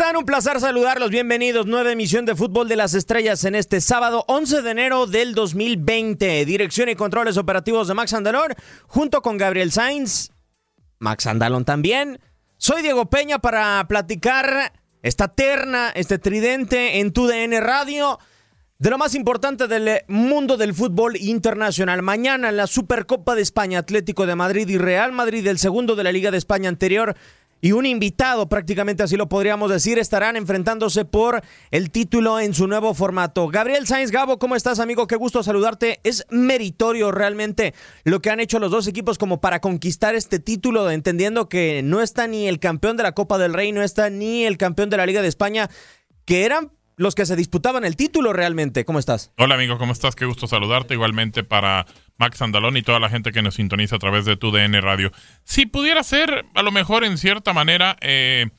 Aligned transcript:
Están? 0.00 0.16
Un 0.16 0.24
placer 0.24 0.58
saludarlos. 0.60 1.10
Bienvenidos. 1.10 1.66
Nueva 1.66 1.92
emisión 1.92 2.24
de 2.24 2.34
Fútbol 2.34 2.68
de 2.68 2.76
las 2.76 2.94
Estrellas 2.94 3.44
en 3.44 3.54
este 3.54 3.82
sábado 3.82 4.24
11 4.28 4.62
de 4.62 4.70
enero 4.70 5.06
del 5.06 5.34
2020. 5.34 6.46
Dirección 6.46 6.88
y 6.88 6.94
controles 6.94 7.36
operativos 7.36 7.86
de 7.86 7.92
Max 7.92 8.14
Andalón 8.14 8.54
junto 8.86 9.20
con 9.20 9.36
Gabriel 9.36 9.72
Sainz. 9.72 10.30
Max 11.00 11.26
Andalón 11.26 11.66
también. 11.66 12.18
Soy 12.56 12.80
Diego 12.80 13.10
Peña 13.10 13.40
para 13.40 13.86
platicar 13.88 14.72
esta 15.02 15.28
terna, 15.28 15.90
este 15.94 16.18
tridente 16.18 17.00
en 17.00 17.12
tu 17.12 17.26
DN 17.26 17.60
Radio 17.60 18.18
de 18.78 18.88
lo 18.88 18.96
más 18.96 19.14
importante 19.14 19.68
del 19.68 20.00
mundo 20.08 20.56
del 20.56 20.72
fútbol 20.72 21.18
internacional. 21.18 22.00
Mañana 22.00 22.48
en 22.48 22.56
la 22.56 22.66
Supercopa 22.66 23.34
de 23.34 23.42
España, 23.42 23.80
Atlético 23.80 24.24
de 24.24 24.34
Madrid 24.34 24.66
y 24.70 24.78
Real 24.78 25.12
Madrid, 25.12 25.46
el 25.46 25.58
segundo 25.58 25.94
de 25.94 26.04
la 26.04 26.12
Liga 26.12 26.30
de 26.30 26.38
España 26.38 26.70
anterior, 26.70 27.14
y 27.60 27.72
un 27.72 27.86
invitado, 27.86 28.48
prácticamente 28.48 29.02
así 29.02 29.16
lo 29.16 29.28
podríamos 29.28 29.70
decir, 29.70 29.98
estarán 29.98 30.36
enfrentándose 30.36 31.04
por 31.04 31.42
el 31.70 31.90
título 31.90 32.40
en 32.40 32.54
su 32.54 32.66
nuevo 32.66 32.94
formato. 32.94 33.48
Gabriel 33.48 33.86
Sainz 33.86 34.10
Gabo, 34.10 34.38
¿cómo 34.38 34.56
estás, 34.56 34.80
amigo? 34.80 35.06
Qué 35.06 35.16
gusto 35.16 35.42
saludarte. 35.42 36.00
Es 36.04 36.24
meritorio 36.30 37.12
realmente 37.12 37.74
lo 38.04 38.20
que 38.20 38.30
han 38.30 38.40
hecho 38.40 38.58
los 38.58 38.70
dos 38.70 38.86
equipos 38.86 39.18
como 39.18 39.40
para 39.40 39.60
conquistar 39.60 40.14
este 40.14 40.38
título, 40.38 40.90
entendiendo 40.90 41.48
que 41.48 41.82
no 41.82 42.00
está 42.00 42.26
ni 42.26 42.48
el 42.48 42.58
campeón 42.60 42.96
de 42.96 43.02
la 43.02 43.12
Copa 43.12 43.38
del 43.38 43.54
Rey, 43.54 43.72
no 43.72 43.82
está 43.82 44.10
ni 44.10 44.44
el 44.44 44.56
campeón 44.56 44.90
de 44.90 44.96
la 44.96 45.06
Liga 45.06 45.22
de 45.22 45.28
España, 45.28 45.70
que 46.24 46.44
eran 46.44 46.72
los 47.00 47.14
que 47.14 47.24
se 47.24 47.34
disputaban 47.34 47.86
el 47.86 47.96
título 47.96 48.34
realmente. 48.34 48.84
¿Cómo 48.84 48.98
estás? 48.98 49.32
Hola 49.38 49.54
amigo, 49.54 49.78
¿cómo 49.78 49.92
estás? 49.92 50.14
Qué 50.14 50.26
gusto 50.26 50.46
saludarte. 50.46 50.92
Igualmente 50.92 51.42
para 51.42 51.86
Max 52.18 52.42
Andalón 52.42 52.76
y 52.76 52.82
toda 52.82 53.00
la 53.00 53.08
gente 53.08 53.32
que 53.32 53.40
nos 53.40 53.54
sintoniza 53.54 53.96
a 53.96 53.98
través 53.98 54.26
de 54.26 54.36
tu 54.36 54.50
DN 54.50 54.78
Radio. 54.82 55.10
Si 55.42 55.64
pudiera 55.64 56.02
ser, 56.02 56.44
a 56.54 56.62
lo 56.62 56.70
mejor 56.72 57.04
en 57.04 57.16
cierta 57.16 57.54
manera, 57.54 57.96
eh, 58.02 58.50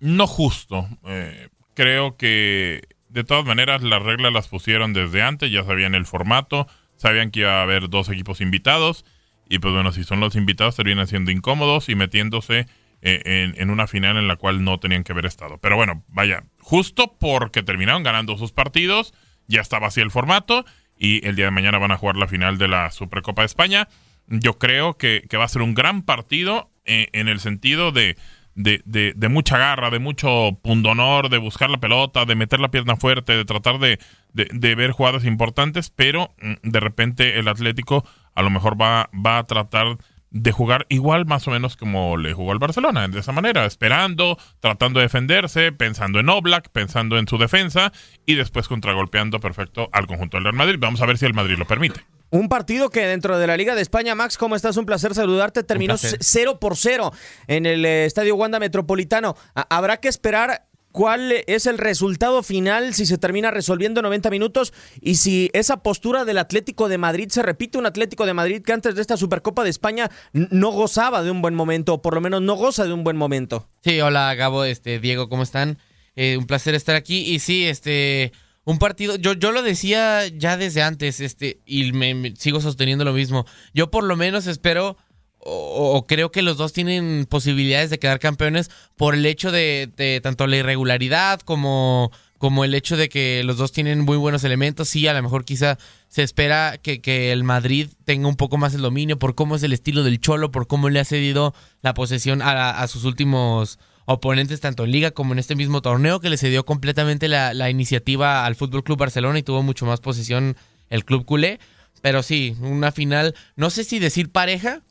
no 0.00 0.26
justo. 0.26 0.88
Eh, 1.06 1.48
creo 1.74 2.16
que 2.16 2.82
de 3.08 3.22
todas 3.22 3.44
maneras 3.44 3.84
las 3.84 4.02
reglas 4.02 4.32
las 4.32 4.48
pusieron 4.48 4.92
desde 4.92 5.22
antes, 5.22 5.52
ya 5.52 5.62
sabían 5.62 5.94
el 5.94 6.06
formato, 6.06 6.66
sabían 6.96 7.30
que 7.30 7.40
iba 7.40 7.60
a 7.60 7.62
haber 7.62 7.88
dos 7.88 8.08
equipos 8.08 8.40
invitados. 8.40 9.04
Y 9.48 9.60
pues 9.60 9.72
bueno, 9.72 9.92
si 9.92 10.02
son 10.02 10.18
los 10.18 10.34
invitados, 10.34 10.74
terminan 10.74 11.06
siendo 11.06 11.30
incómodos 11.30 11.88
y 11.88 11.94
metiéndose 11.94 12.66
eh, 13.06 13.52
en, 13.54 13.68
una 13.68 13.86
final 13.86 14.16
en 14.16 14.26
la 14.28 14.36
cual 14.36 14.64
no 14.64 14.80
tenían 14.80 15.04
que 15.04 15.12
haber 15.12 15.26
estado. 15.26 15.58
Pero 15.58 15.76
bueno, 15.76 16.02
vaya, 16.08 16.44
justo 16.58 17.18
porque 17.20 17.62
terminaron 17.62 18.02
ganando 18.02 18.38
sus 18.38 18.52
partidos, 18.52 19.12
ya 19.46 19.60
estaba 19.60 19.88
así 19.88 20.00
el 20.00 20.10
formato 20.10 20.64
y 20.96 21.26
el 21.26 21.36
día 21.36 21.44
de 21.44 21.50
mañana 21.50 21.76
van 21.76 21.92
a 21.92 21.98
jugar 21.98 22.16
la 22.16 22.28
final 22.28 22.56
de 22.56 22.66
la 22.66 22.90
Supercopa 22.90 23.42
de 23.42 23.46
España. 23.46 23.88
Yo 24.26 24.56
creo 24.56 24.96
que, 24.96 25.28
va 25.36 25.44
a 25.44 25.48
ser 25.48 25.60
un 25.60 25.74
gran 25.74 26.00
partido 26.00 26.70
eh, 26.86 27.08
en 27.12 27.28
el 27.28 27.40
sentido 27.40 27.92
de, 27.92 28.16
de, 28.54 29.28
mucha 29.28 29.58
garra, 29.58 29.90
de 29.90 29.98
mucho 29.98 30.58
pundonor, 30.62 31.28
de 31.28 31.36
buscar 31.36 31.68
la 31.68 31.80
pelota, 31.80 32.24
de 32.24 32.36
meter 32.36 32.58
la 32.58 32.70
pierna 32.70 32.96
fuerte, 32.96 33.36
de 33.36 33.44
tratar 33.44 33.80
de, 33.80 33.98
ver 34.32 34.92
jugadas 34.92 35.26
importantes, 35.26 35.90
pero 35.90 36.34
mm, 36.40 36.70
de 36.70 36.80
repente 36.80 37.38
el 37.38 37.48
Atlético 37.48 38.02
a 38.34 38.40
lo 38.40 38.48
mejor 38.48 38.80
va, 38.80 39.10
va 39.14 39.36
a 39.36 39.44
tratar 39.44 39.98
de 40.34 40.50
jugar 40.50 40.84
igual 40.88 41.26
más 41.26 41.46
o 41.46 41.52
menos 41.52 41.76
como 41.76 42.16
le 42.16 42.34
jugó 42.34 42.50
al 42.50 42.58
Barcelona, 42.58 43.06
de 43.06 43.20
esa 43.20 43.30
manera, 43.30 43.64
esperando, 43.64 44.36
tratando 44.58 44.98
de 44.98 45.04
defenderse, 45.04 45.70
pensando 45.70 46.18
en 46.18 46.28
Oblak, 46.28 46.70
pensando 46.70 47.18
en 47.18 47.28
su 47.28 47.38
defensa 47.38 47.92
y 48.26 48.34
después 48.34 48.66
contragolpeando 48.66 49.38
perfecto 49.38 49.88
al 49.92 50.08
conjunto 50.08 50.36
del 50.36 50.44
Real 50.44 50.56
Madrid. 50.56 50.76
Vamos 50.80 51.00
a 51.00 51.06
ver 51.06 51.18
si 51.18 51.24
el 51.24 51.34
Madrid 51.34 51.56
lo 51.56 51.66
permite. 51.66 52.04
Un 52.30 52.48
partido 52.48 52.90
que 52.90 53.06
dentro 53.06 53.38
de 53.38 53.46
la 53.46 53.56
Liga 53.56 53.76
de 53.76 53.82
España, 53.82 54.16
Max, 54.16 54.36
¿cómo 54.36 54.56
estás? 54.56 54.76
Un 54.76 54.86
placer 54.86 55.14
saludarte. 55.14 55.62
Terminó 55.62 55.94
0 55.96 56.58
por 56.58 56.76
0 56.76 57.12
en 57.46 57.64
el 57.64 57.84
eh, 57.84 58.04
Estadio 58.04 58.34
Wanda 58.34 58.58
Metropolitano. 58.58 59.36
Habrá 59.54 59.98
que 59.98 60.08
esperar 60.08 60.66
cuál 60.94 61.32
es 61.48 61.66
el 61.66 61.76
resultado 61.76 62.44
final 62.44 62.94
si 62.94 63.04
se 63.04 63.18
termina 63.18 63.50
resolviendo 63.50 64.00
90 64.00 64.30
minutos 64.30 64.72
y 65.00 65.16
si 65.16 65.50
esa 65.52 65.82
postura 65.82 66.24
del 66.24 66.38
Atlético 66.38 66.88
de 66.88 66.98
Madrid 66.98 67.30
se 67.30 67.42
repite, 67.42 67.78
un 67.78 67.86
Atlético 67.86 68.26
de 68.26 68.32
Madrid 68.32 68.62
que 68.62 68.72
antes 68.72 68.94
de 68.94 69.00
esta 69.00 69.16
Supercopa 69.16 69.64
de 69.64 69.70
España 69.70 70.08
no 70.32 70.70
gozaba 70.70 71.24
de 71.24 71.32
un 71.32 71.42
buen 71.42 71.56
momento, 71.56 71.94
o 71.94 72.00
por 72.00 72.14
lo 72.14 72.20
menos 72.20 72.42
no 72.42 72.54
goza 72.54 72.84
de 72.84 72.92
un 72.92 73.02
buen 73.02 73.16
momento. 73.16 73.68
Sí, 73.82 74.00
hola 74.00 74.32
Gabo, 74.36 74.64
este 74.64 75.00
Diego, 75.00 75.28
¿cómo 75.28 75.42
están? 75.42 75.78
Eh, 76.14 76.36
un 76.36 76.46
placer 76.46 76.76
estar 76.76 76.94
aquí 76.94 77.28
y 77.28 77.40
sí, 77.40 77.64
este 77.64 78.32
un 78.62 78.78
partido, 78.78 79.16
yo, 79.16 79.32
yo 79.32 79.50
lo 79.50 79.62
decía 79.62 80.28
ya 80.28 80.56
desde 80.56 80.82
antes, 80.82 81.18
este, 81.18 81.60
y 81.66 81.90
me 81.90 82.34
sigo 82.36 82.60
sosteniendo 82.60 83.04
lo 83.04 83.12
mismo. 83.12 83.46
Yo 83.74 83.90
por 83.90 84.04
lo 84.04 84.14
menos 84.14 84.46
espero 84.46 84.96
o, 85.44 86.06
creo 86.06 86.32
que 86.32 86.42
los 86.42 86.56
dos 86.56 86.72
tienen 86.72 87.26
posibilidades 87.28 87.90
de 87.90 87.98
quedar 87.98 88.18
campeones 88.18 88.70
por 88.96 89.14
el 89.14 89.26
hecho 89.26 89.52
de, 89.52 90.20
tanto 90.22 90.46
la 90.46 90.56
irregularidad 90.56 91.40
como, 91.40 92.10
como 92.38 92.64
el 92.64 92.74
hecho 92.74 92.96
de 92.96 93.08
que 93.08 93.42
los 93.44 93.58
dos 93.58 93.72
tienen 93.72 94.00
muy 94.00 94.16
buenos 94.16 94.44
elementos. 94.44 94.88
Sí, 94.88 95.06
a 95.06 95.12
lo 95.12 95.22
mejor 95.22 95.44
quizá 95.44 95.78
se 96.08 96.22
espera 96.22 96.78
que, 96.82 97.00
que, 97.00 97.30
el 97.30 97.44
Madrid 97.44 97.90
tenga 98.04 98.26
un 98.28 98.36
poco 98.36 98.56
más 98.56 98.74
el 98.74 98.80
dominio 98.80 99.18
por 99.18 99.34
cómo 99.34 99.56
es 99.56 99.62
el 99.62 99.72
estilo 99.72 100.02
del 100.02 100.20
Cholo, 100.20 100.50
por 100.50 100.66
cómo 100.66 100.88
le 100.88 101.00
ha 101.00 101.04
cedido 101.04 101.54
la 101.82 101.92
posesión 101.92 102.40
a, 102.42 102.86
sus 102.88 103.04
últimos 103.04 103.78
oponentes, 104.06 104.60
tanto 104.60 104.84
en 104.84 104.92
Liga 104.92 105.10
como 105.10 105.34
en 105.34 105.38
este 105.38 105.56
mismo 105.56 105.82
torneo, 105.82 106.20
que 106.20 106.30
le 106.30 106.38
cedió 106.38 106.64
completamente 106.64 107.28
la, 107.28 107.52
la 107.52 107.68
iniciativa 107.68 108.46
al 108.46 108.54
Fútbol 108.54 108.84
Club 108.84 108.98
Barcelona 108.98 109.38
y 109.38 109.42
tuvo 109.42 109.62
mucho 109.62 109.84
más 109.86 110.00
posesión 110.00 110.56
el 110.88 111.04
club 111.04 111.24
culé. 111.24 111.60
Pero 112.00 112.22
sí, 112.22 112.54
una 112.60 112.92
final, 112.92 113.34
no 113.56 113.70
sé 113.70 113.82
si 113.82 113.98
decir 113.98 114.30
pareja, 114.30 114.82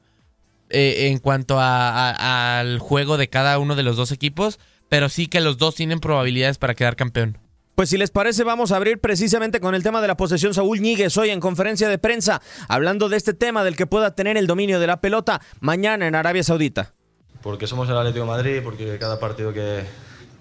eh, 0.74 1.10
en 1.10 1.20
cuanto 1.20 1.58
al 1.60 2.80
juego 2.80 3.18
de 3.18 3.30
cada 3.30 3.60
uno 3.60 3.76
de 3.76 3.84
los 3.84 3.96
dos 3.96 4.12
equipos, 4.12 4.60
pero 4.90 5.08
sí 5.08 5.28
que 5.28 5.40
los 5.40 5.60
dos 5.60 5.76
tienen 5.76 6.00
probabilidades 6.00 6.58
para 6.58 6.74
quedar 6.74 6.96
campeón. 6.96 7.38
Pues 7.76 7.90
si 7.90 7.98
les 7.98 8.10
parece, 8.10 8.44
vamos 8.44 8.72
a 8.72 8.76
abrir 8.76 9.00
precisamente 9.00 9.60
con 9.60 9.76
el 9.76 9.84
tema 9.84 10.02
de 10.02 10.08
la 10.08 10.18
posesión. 10.18 10.54
Saúl 10.54 10.80
Ñíguez 10.82 11.16
hoy 11.18 11.30
en 11.30 11.40
conferencia 11.40 11.90
de 11.90 12.00
prensa, 12.00 12.42
hablando 12.68 13.08
de 13.08 13.18
este 13.18 13.36
tema 13.36 13.64
del 13.64 13.76
que 13.76 13.86
pueda 13.86 14.16
tener 14.16 14.36
el 14.36 14.48
dominio 14.48 14.80
de 14.80 14.88
la 14.88 15.00
pelota 15.00 15.42
mañana 15.60 16.08
en 16.08 16.16
Arabia 16.16 16.44
Saudita. 16.44 16.94
Porque 17.44 17.68
somos 17.68 17.88
el 17.90 17.98
Atlético 17.98 18.26
de 18.26 18.32
Madrid, 18.32 18.62
porque 18.64 18.98
cada 19.00 19.20
partido 19.20 19.54
que, 19.54 19.84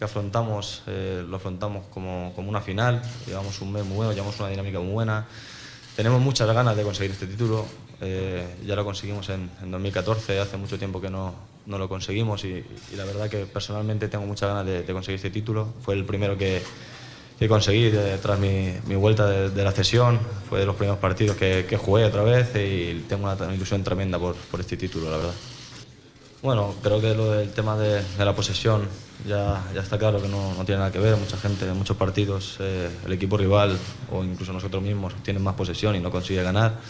afrontamos 0.01 0.83
eh, 0.87 1.25
lo 1.29 1.37
afrontamos 1.37 1.87
como, 1.89 2.33
como, 2.35 2.49
una 2.49 2.63
final. 2.63 3.03
Llevamos 3.27 3.61
un 3.61 3.73
mes 3.73 3.85
muy 3.85 3.97
bueno, 3.97 4.13
llevamos 4.13 4.39
una 4.41 4.49
dinámica 4.49 4.81
muy 4.81 4.93
buena. 4.93 5.27
Tenemos 5.95 6.23
muchas 6.23 6.47
ganas 6.53 6.75
de 6.75 6.83
conseguir 6.83 7.13
este 7.13 7.27
título. 7.27 7.67
Eh, 8.05 8.45
ya 8.67 8.75
lo 8.75 8.85
conseguimos 8.85 9.29
en, 9.29 9.49
2014, 9.61 10.41
hace 10.41 10.57
mucho 10.57 10.77
tiempo 10.77 11.01
que 11.01 11.09
no, 11.09 11.35
no 11.67 11.79
lo 11.79 11.89
conseguimos 11.89 12.45
y, 12.45 12.65
la 12.97 13.05
verdad 13.05 13.31
que 13.31 13.47
personalmente 13.47 14.09
tengo 14.09 14.27
muchas 14.27 14.49
ganas 14.49 14.67
de, 14.67 14.93
conseguir 14.93 15.17
este 15.17 15.31
título. 15.31 15.69
Fue 15.83 15.95
el 15.95 16.05
primero 16.05 16.37
que, 16.37 16.63
que 17.39 17.49
conseguí 17.49 17.93
tras 18.21 18.41
mi, 18.41 18.75
vuelta 18.97 19.29
de, 19.29 19.65
la 19.65 19.71
cesión, 19.71 20.19
fue 20.49 20.59
de 20.59 20.67
los 20.67 20.75
primeros 20.75 20.99
partidos 20.99 21.37
que, 21.37 21.65
que 21.69 21.77
jugué 21.77 22.05
otra 22.05 22.25
vez 22.25 22.51
y 22.57 23.05
tengo 23.09 23.31
una, 23.31 23.55
ilusión 23.55 23.85
tremenda 23.85 24.19
por, 24.19 24.35
por, 24.35 24.59
este 24.59 24.77
título, 24.77 25.09
la 25.09 25.19
verdad. 25.19 25.35
Bueno, 26.43 26.75
creo 26.83 27.01
que 27.01 27.15
lo 27.15 27.31
del 27.31 27.53
tema 27.53 27.77
de, 27.77 28.03
la 28.19 28.35
posesión 28.35 28.89
ya, 29.29 29.65
ya, 29.73 29.81
está 29.81 29.97
claro 29.97 30.21
que 30.21 30.27
no, 30.27 30.55
no, 30.55 30.65
tiene 30.65 30.81
nada 30.81 30.91
que 30.91 30.99
ver. 30.99 31.17
Mucha 31.17 31.37
gente, 31.37 31.69
en 31.69 31.77
muchos 31.77 31.97
partidos, 31.97 32.57
eh, 32.59 32.91
el 33.07 33.13
equipo 33.13 33.37
rival 33.37 33.79
o 34.11 34.25
incluso 34.25 34.53
nosotros 34.53 34.83
mismos 34.83 35.15
tienen 35.23 35.41
más 35.41 35.55
posesión 35.55 35.95
y 35.95 36.01
no 36.01 36.11
consigue 36.11 36.43
ganar. 36.43 36.81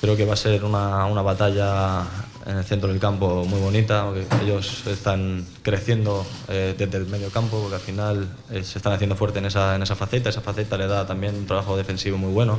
Creo 0.00 0.16
que 0.16 0.24
va 0.24 0.32
a 0.32 0.36
ser 0.36 0.64
una, 0.64 1.04
una 1.06 1.20
batalla 1.22 2.06
en 2.46 2.56
el 2.56 2.64
centro 2.64 2.88
del 2.88 2.98
campo 2.98 3.44
muy 3.44 3.60
bonita, 3.60 4.06
porque 4.06 4.26
ellos 4.42 4.86
están 4.86 5.44
creciendo 5.62 6.26
eh, 6.48 6.74
desde 6.76 6.96
el 6.98 7.06
medio 7.06 7.30
campo, 7.30 7.60
porque 7.60 7.74
al 7.74 7.80
final 7.80 8.28
eh, 8.50 8.64
se 8.64 8.78
están 8.78 8.92
haciendo 8.92 9.14
fuerte 9.14 9.40
en 9.40 9.46
esa, 9.46 9.76
en 9.76 9.82
esa 9.82 9.94
faceta. 9.94 10.30
Esa 10.30 10.40
faceta 10.40 10.78
le 10.78 10.86
da 10.86 11.06
también 11.06 11.34
un 11.34 11.46
trabajo 11.46 11.76
defensivo 11.76 12.16
muy 12.16 12.32
bueno. 12.32 12.58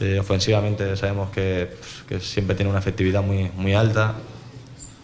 Eh, 0.00 0.18
ofensivamente 0.18 0.96
sabemos 0.96 1.30
que, 1.30 1.76
pues, 1.78 2.20
que, 2.20 2.26
siempre 2.26 2.56
tiene 2.56 2.70
una 2.70 2.80
efectividad 2.80 3.22
muy, 3.22 3.50
muy 3.56 3.74
alta. 3.74 4.14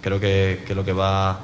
Creo 0.01 0.21
que, 0.21 0.65
que, 0.67 0.75
lo 0.75 0.85
que 0.85 0.93
va 0.93 1.31
a 1.31 1.41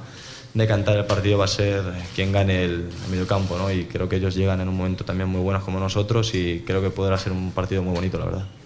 decantar 0.55 0.97
el 0.97 1.07
partido 1.07 1.39
va 1.39 1.45
a 1.45 1.49
ser 1.49 1.83
quien 2.15 2.33
gane 2.33 2.65
el, 2.65 2.91
el 3.05 3.11
medio 3.11 3.27
campo, 3.27 3.57
¿no? 3.57 3.71
y 3.71 3.85
creo 3.85 4.09
que 4.09 4.17
ellos 4.17 4.35
llegan 4.35 4.61
en 4.61 4.69
un 4.69 4.77
momento 4.77 5.05
también 5.05 5.29
muy 5.29 5.41
bueno 5.41 5.65
como 5.65 5.79
nosotros 5.79 6.35
y 6.35 6.65
creo 6.67 6.83
que 6.83 6.91
podrá 6.91 7.17
ser 7.17 7.33
un 7.33 7.53
partido 7.53 7.83
muy 7.83 7.95
bonito, 7.95 8.19
la 8.19 8.25
verdad. 8.25 8.60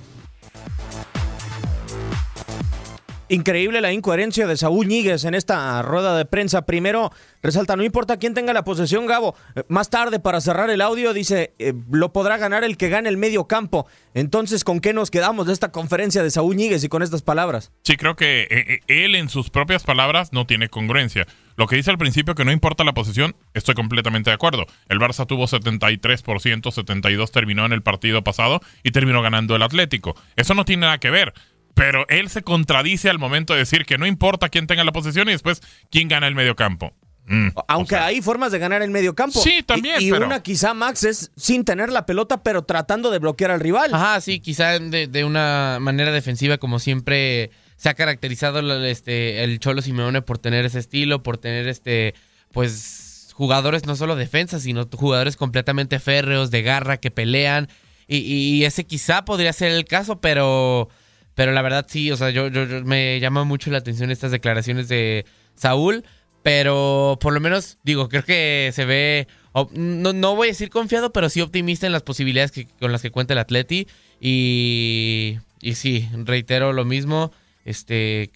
Increíble 3.28 3.80
la 3.80 3.92
incoherencia 3.92 4.46
de 4.46 4.56
Saúl 4.56 4.86
Ñíguez 4.86 5.24
en 5.24 5.34
esta 5.34 5.80
rueda 5.80 6.16
de 6.16 6.26
prensa. 6.26 6.66
Primero, 6.66 7.10
resalta, 7.42 7.74
no 7.74 7.82
importa 7.82 8.18
quién 8.18 8.34
tenga 8.34 8.52
la 8.52 8.64
posesión, 8.64 9.06
Gabo. 9.06 9.34
Eh, 9.56 9.62
más 9.68 9.88
tarde, 9.88 10.20
para 10.20 10.42
cerrar 10.42 10.68
el 10.68 10.82
audio, 10.82 11.14
dice, 11.14 11.54
eh, 11.58 11.72
lo 11.90 12.12
podrá 12.12 12.36
ganar 12.36 12.64
el 12.64 12.76
que 12.76 12.90
gane 12.90 13.08
el 13.08 13.16
medio 13.16 13.46
campo. 13.46 13.86
Entonces, 14.12 14.62
¿con 14.62 14.80
qué 14.80 14.92
nos 14.92 15.10
quedamos 15.10 15.46
de 15.46 15.54
esta 15.54 15.72
conferencia 15.72 16.22
de 16.22 16.30
Saúl 16.30 16.56
Ñíguez 16.56 16.84
y 16.84 16.88
con 16.88 17.02
estas 17.02 17.22
palabras? 17.22 17.72
Sí, 17.82 17.96
creo 17.96 18.14
que 18.14 18.46
eh, 18.50 18.80
él 18.88 19.14
en 19.14 19.30
sus 19.30 19.48
propias 19.48 19.84
palabras 19.84 20.34
no 20.34 20.46
tiene 20.46 20.68
congruencia. 20.68 21.26
Lo 21.56 21.66
que 21.66 21.76
dice 21.76 21.90
al 21.90 21.98
principio 21.98 22.34
que 22.34 22.44
no 22.44 22.52
importa 22.52 22.84
la 22.84 22.94
posesión, 22.94 23.36
estoy 23.54 23.74
completamente 23.74 24.28
de 24.28 24.34
acuerdo. 24.34 24.66
El 24.88 24.98
Barça 24.98 25.24
tuvo 25.24 25.44
73%, 25.44 26.10
72% 26.10 27.30
terminó 27.30 27.64
en 27.64 27.72
el 27.72 27.82
partido 27.82 28.22
pasado 28.24 28.60
y 28.82 28.90
terminó 28.90 29.22
ganando 29.22 29.54
el 29.54 29.62
Atlético. 29.62 30.16
Eso 30.36 30.54
no 30.54 30.64
tiene 30.64 30.82
nada 30.82 30.98
que 30.98 31.10
ver 31.10 31.32
pero 31.74 32.06
él 32.08 32.30
se 32.30 32.42
contradice 32.42 33.10
al 33.10 33.18
momento 33.18 33.52
de 33.52 33.60
decir 33.60 33.84
que 33.84 33.98
no 33.98 34.06
importa 34.06 34.48
quién 34.48 34.66
tenga 34.66 34.84
la 34.84 34.92
posesión 34.92 35.28
y 35.28 35.32
después 35.32 35.60
quién 35.90 36.08
gana 36.08 36.28
el 36.28 36.34
medio 36.34 36.54
campo. 36.56 36.94
Mm, 37.26 37.48
Aunque 37.68 37.96
hay 37.96 38.20
formas 38.20 38.52
de 38.52 38.58
ganar 38.58 38.82
el 38.82 38.90
medio 38.90 39.14
campo. 39.14 39.40
Sí, 39.40 39.62
también. 39.64 39.96
Y, 40.00 40.12
una 40.12 40.42
quizá, 40.42 40.74
Max, 40.74 41.04
es 41.04 41.32
sin 41.36 41.64
tener 41.64 41.90
la 41.90 42.06
pelota, 42.06 42.42
pero 42.42 42.62
tratando 42.62 43.10
de 43.10 43.18
bloquear 43.18 43.50
al 43.50 43.60
rival. 43.60 43.94
Ajá, 43.94 44.20
sí, 44.20 44.40
quizá 44.40 44.78
de, 44.78 45.24
una 45.24 45.78
manera 45.80 46.12
defensiva, 46.12 46.58
como 46.58 46.78
siempre 46.78 47.50
se 47.76 47.88
ha 47.88 47.94
caracterizado 47.94 48.84
este, 48.84 49.42
el 49.42 49.58
Cholo 49.58 49.82
Simeone 49.82 50.22
por 50.22 50.38
tener 50.38 50.64
ese 50.66 50.78
estilo, 50.78 51.22
por 51.22 51.38
tener 51.38 51.66
este, 51.66 52.14
pues, 52.52 53.30
jugadores 53.32 53.86
no 53.86 53.96
solo 53.96 54.16
defensas, 54.16 54.62
sino 54.62 54.86
jugadores 54.92 55.36
completamente 55.36 55.98
férreos, 55.98 56.50
de 56.50 56.62
garra, 56.62 56.98
que 56.98 57.10
pelean. 57.10 57.68
y 58.06 58.62
ese 58.64 58.84
quizá 58.84 59.24
podría 59.24 59.52
ser 59.54 59.72
el 59.72 59.86
caso, 59.86 60.20
pero 60.20 60.90
pero 61.34 61.52
la 61.52 61.62
verdad 61.62 61.86
sí, 61.88 62.10
o 62.10 62.16
sea, 62.16 62.30
yo, 62.30 62.48
yo, 62.48 62.66
me 62.84 63.18
llama 63.20 63.44
mucho 63.44 63.70
la 63.70 63.78
atención 63.78 64.10
estas 64.10 64.30
declaraciones 64.30 64.88
de 64.88 65.24
Saúl. 65.54 66.04
Pero 66.44 67.16
por 67.22 67.32
lo 67.32 67.40
menos, 67.40 67.78
digo, 67.84 68.10
creo 68.10 68.22
que 68.22 68.70
se 68.74 68.84
ve, 68.84 69.28
no, 69.72 70.12
no 70.12 70.36
voy 70.36 70.48
a 70.48 70.50
decir 70.50 70.68
confiado, 70.68 71.10
pero 71.10 71.30
sí 71.30 71.40
optimista 71.40 71.86
en 71.86 71.92
las 71.92 72.02
posibilidades 72.02 72.52
que, 72.52 72.66
con 72.66 72.92
las 72.92 73.00
que 73.00 73.10
cuenta 73.10 73.32
el 73.32 73.38
Atleti. 73.38 73.88
Y, 74.20 75.38
y 75.62 75.74
sí, 75.76 76.06
reitero 76.12 76.74
lo 76.74 76.84
mismo. 76.84 77.32
Este, 77.64 78.30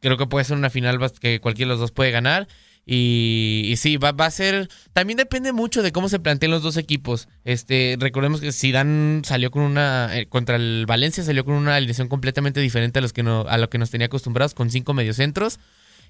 creo 0.00 0.16
que 0.16 0.26
puede 0.26 0.44
ser 0.44 0.56
una 0.56 0.70
final 0.70 1.00
que 1.20 1.40
cualquiera 1.40 1.70
de 1.70 1.72
los 1.72 1.80
dos 1.80 1.90
puede 1.90 2.12
ganar. 2.12 2.46
Y, 2.86 3.74
sí, 3.78 3.96
va, 3.96 4.10
a 4.16 4.30
ser. 4.30 4.68
También 4.92 5.16
depende 5.16 5.52
mucho 5.52 5.82
de 5.82 5.92
cómo 5.92 6.08
se 6.08 6.18
planteen 6.18 6.50
los 6.50 6.62
dos 6.62 6.76
equipos. 6.76 7.28
Este, 7.44 7.96
recordemos 7.98 8.40
que 8.40 8.52
Zidane 8.52 9.22
salió 9.24 9.50
con 9.50 9.62
una. 9.62 10.10
Eh, 10.18 10.26
contra 10.26 10.56
el 10.56 10.84
Valencia 10.86 11.24
salió 11.24 11.44
con 11.44 11.54
una 11.54 11.76
alineación 11.76 12.08
completamente 12.08 12.60
diferente 12.60 12.98
a 12.98 13.02
los 13.02 13.12
que 13.12 13.22
no, 13.22 13.46
a 13.48 13.56
lo 13.56 13.70
que 13.70 13.78
nos 13.78 13.90
tenía 13.90 14.06
acostumbrados, 14.06 14.54
con 14.54 14.70
cinco 14.70 14.92
mediocentros. 14.92 15.60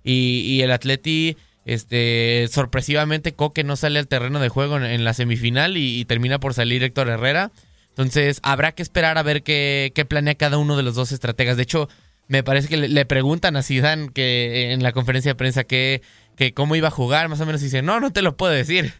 Y, 0.02 0.40
y 0.46 0.62
el 0.62 0.72
Atleti, 0.72 1.36
este, 1.64 2.48
sorpresivamente, 2.50 3.32
Coque 3.32 3.64
no 3.64 3.76
sale 3.76 3.98
al 3.98 4.08
terreno 4.08 4.40
de 4.40 4.48
juego 4.48 4.78
en, 4.78 5.04
la 5.04 5.14
semifinal 5.14 5.76
y, 5.76 6.04
termina 6.06 6.38
por 6.40 6.54
salir 6.54 6.82
Héctor 6.82 7.08
Herrera. 7.08 7.52
Entonces, 7.90 8.40
habrá 8.42 8.72
que 8.72 8.82
esperar 8.82 9.16
a 9.18 9.22
ver 9.22 9.44
qué, 9.44 9.92
qué 9.94 10.04
planea 10.04 10.34
cada 10.34 10.58
uno 10.58 10.76
de 10.76 10.82
los 10.82 10.96
dos 10.96 11.12
estrategas. 11.12 11.56
De 11.56 11.62
hecho, 11.62 11.88
me 12.28 12.42
parece 12.42 12.68
que 12.68 12.76
le, 12.76 12.88
le 12.88 13.04
preguntan 13.04 13.56
a 13.56 13.62
Zidane 13.62 14.10
que 14.12 14.72
en 14.72 14.82
la 14.82 14.92
conferencia 14.92 15.32
de 15.32 15.34
prensa 15.36 15.64
que 15.64 16.02
que 16.36 16.52
cómo 16.52 16.76
iba 16.76 16.88
a 16.88 16.90
jugar, 16.90 17.28
más 17.28 17.40
o 17.40 17.46
menos, 17.46 17.60
y 17.62 17.64
dice, 17.64 17.82
no, 17.82 18.00
no 18.00 18.12
te 18.12 18.22
lo 18.22 18.36
puedo 18.36 18.52
decir. 18.52 18.92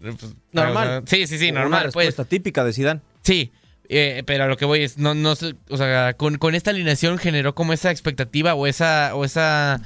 Pues, 0.00 0.14
normal. 0.52 1.02
sí, 1.06 1.26
sí, 1.26 1.38
sí, 1.38 1.52
normal. 1.52 1.68
Una 1.68 1.76
pues. 1.78 2.06
respuesta 2.06 2.24
típica 2.24 2.64
de 2.64 2.72
Zidane. 2.72 3.00
Sí, 3.22 3.52
eh, 3.88 4.22
pero 4.26 4.44
a 4.44 4.46
lo 4.46 4.56
que 4.56 4.64
voy 4.64 4.82
es, 4.82 4.98
no, 4.98 5.14
no, 5.14 5.32
o 5.32 5.76
sea, 5.76 6.14
con, 6.14 6.38
con, 6.38 6.54
esta 6.54 6.70
alineación 6.70 7.18
generó 7.18 7.54
como 7.54 7.72
esa 7.72 7.90
expectativa 7.90 8.54
o 8.54 8.66
esa, 8.66 9.14
o 9.14 9.24
esa, 9.24 9.80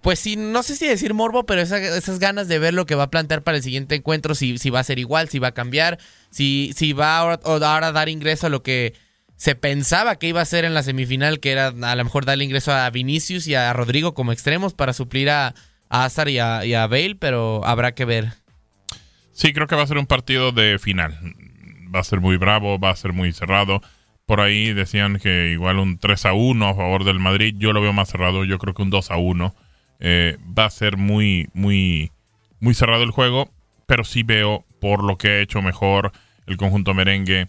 pues 0.00 0.18
sí, 0.18 0.36
no 0.36 0.62
sé 0.62 0.76
si 0.76 0.86
decir 0.86 1.12
morbo, 1.12 1.44
pero 1.44 1.60
esas 1.60 2.18
ganas 2.18 2.48
de 2.48 2.58
ver 2.58 2.72
lo 2.74 2.86
que 2.86 2.94
va 2.94 3.04
a 3.04 3.10
plantear 3.10 3.42
para 3.42 3.56
el 3.56 3.62
siguiente 3.62 3.96
encuentro, 3.96 4.34
si, 4.34 4.58
si 4.58 4.70
va 4.70 4.80
a 4.80 4.84
ser 4.84 4.98
igual, 4.98 5.28
si 5.28 5.38
va 5.38 5.48
a 5.48 5.54
cambiar, 5.54 5.98
si, 6.30 6.72
si 6.76 6.92
va 6.92 7.18
ahora, 7.18 7.40
ahora 7.44 7.88
a 7.88 7.92
dar 7.92 8.08
ingreso 8.08 8.46
a 8.46 8.50
lo 8.50 8.62
que 8.62 8.94
se 9.38 9.54
pensaba 9.54 10.16
que 10.16 10.26
iba 10.26 10.40
a 10.40 10.44
ser 10.44 10.64
en 10.64 10.74
la 10.74 10.82
semifinal, 10.82 11.38
que 11.38 11.52
era 11.52 11.68
a 11.68 11.96
lo 11.96 12.04
mejor 12.04 12.24
darle 12.24 12.44
ingreso 12.44 12.72
a 12.72 12.90
Vinicius 12.90 13.46
y 13.46 13.54
a 13.54 13.72
Rodrigo 13.72 14.12
como 14.12 14.32
extremos 14.32 14.74
para 14.74 14.92
suplir 14.92 15.30
a, 15.30 15.54
a 15.88 16.04
Azar 16.04 16.28
y 16.28 16.38
a, 16.40 16.86
Bale, 16.88 17.14
pero 17.14 17.64
habrá 17.64 17.92
que 17.92 18.04
ver. 18.04 18.32
Sí, 19.32 19.52
creo 19.52 19.68
que 19.68 19.76
va 19.76 19.84
a 19.84 19.86
ser 19.86 19.98
un 19.98 20.06
partido 20.06 20.50
de 20.50 20.80
final. 20.80 21.16
Va 21.94 22.00
a 22.00 22.04
ser 22.04 22.20
muy 22.20 22.36
bravo, 22.36 22.80
va 22.80 22.90
a 22.90 22.96
ser 22.96 23.12
muy 23.12 23.32
cerrado. 23.32 23.80
Por 24.26 24.40
ahí 24.40 24.72
decían 24.72 25.20
que 25.20 25.52
igual 25.52 25.78
un 25.78 25.98
3 25.98 26.26
a 26.26 26.32
1 26.32 26.68
a 26.68 26.74
favor 26.74 27.04
del 27.04 27.20
Madrid. 27.20 27.54
Yo 27.56 27.72
lo 27.72 27.80
veo 27.80 27.92
más 27.92 28.08
cerrado. 28.08 28.44
Yo 28.44 28.58
creo 28.58 28.74
que 28.74 28.82
un 28.82 28.90
2 28.90 29.10
a 29.12 29.16
1. 29.18 29.54
Eh, 30.00 30.36
va 30.46 30.64
a 30.64 30.70
ser 30.70 30.96
muy, 30.96 31.48
muy, 31.54 32.10
muy 32.58 32.74
cerrado 32.74 33.04
el 33.04 33.12
juego. 33.12 33.48
Pero 33.86 34.02
sí 34.02 34.24
veo 34.24 34.64
por 34.80 35.04
lo 35.04 35.16
que 35.16 35.28
ha 35.28 35.40
hecho 35.40 35.62
mejor 35.62 36.12
el 36.46 36.56
conjunto 36.56 36.92
merengue. 36.92 37.46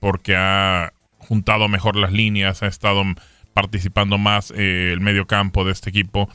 Porque 0.00 0.34
ha 0.36 0.93
juntado 1.24 1.68
mejor 1.68 1.96
las 1.96 2.12
líneas. 2.12 2.62
Ha 2.62 2.66
estado 2.66 3.02
participando 3.52 4.18
más 4.18 4.52
eh, 4.56 4.90
el 4.92 5.00
medio 5.00 5.26
campo 5.26 5.64
de 5.64 5.72
este 5.72 5.90
equipo 5.90 6.28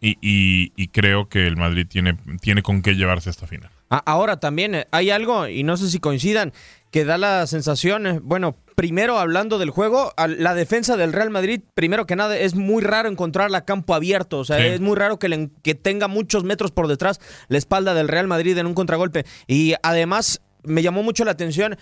y, 0.00 0.88
creo 0.88 1.28
que 1.28 1.46
el 1.46 1.56
Madrid 1.56 1.86
tiene, 1.88 2.16
tiene 2.40 2.62
con 2.62 2.82
qué 2.82 2.94
llevarse 2.94 3.30
esta 3.30 3.46
final. 3.46 3.70
Ahora 3.88 4.38
también 4.38 4.74
eh, 4.74 4.86
hay 4.90 5.10
algo, 5.10 5.48
y 5.48 5.62
no 5.62 5.76
sé 5.76 5.90
si 5.90 6.00
coincidan, 6.00 6.52
que 6.90 7.04
da 7.04 7.18
la 7.18 7.46
sensación, 7.46 8.06
eh, 8.06 8.20
bueno, 8.22 8.56
primero 8.74 9.18
hablando 9.18 9.58
del 9.58 9.70
juego, 9.70 10.12
la 10.16 10.54
defensa 10.54 10.96
del 10.96 11.12
Real 11.12 11.30
Madrid, 11.30 11.60
primero 11.74 12.06
que 12.06 12.16
nada, 12.16 12.36
es 12.36 12.54
muy 12.54 12.82
raro 12.82 13.08
encontrarla 13.08 13.58
a 13.58 13.64
campo 13.64 13.94
abierto, 13.94 14.38
o 14.38 14.44
sea, 14.44 14.64
es 14.64 14.80
muy 14.80 14.96
raro 14.96 15.18
que, 15.18 15.50
que 15.62 15.74
tenga 15.74 16.08
muchos 16.08 16.44
metros 16.44 16.72
por 16.72 16.88
detrás 16.88 17.20
la 17.48 17.58
espalda 17.58 17.94
del 17.94 18.08
Real 18.08 18.26
Madrid 18.26 18.58
en 18.58 18.66
un 18.66 18.74
contragolpe. 18.74 19.24
Y 19.46 19.74
además 19.82 20.42
me 20.62 20.82
llamó 20.82 21.02
mucho 21.02 21.24
la 21.24 21.30
atención 21.30 21.78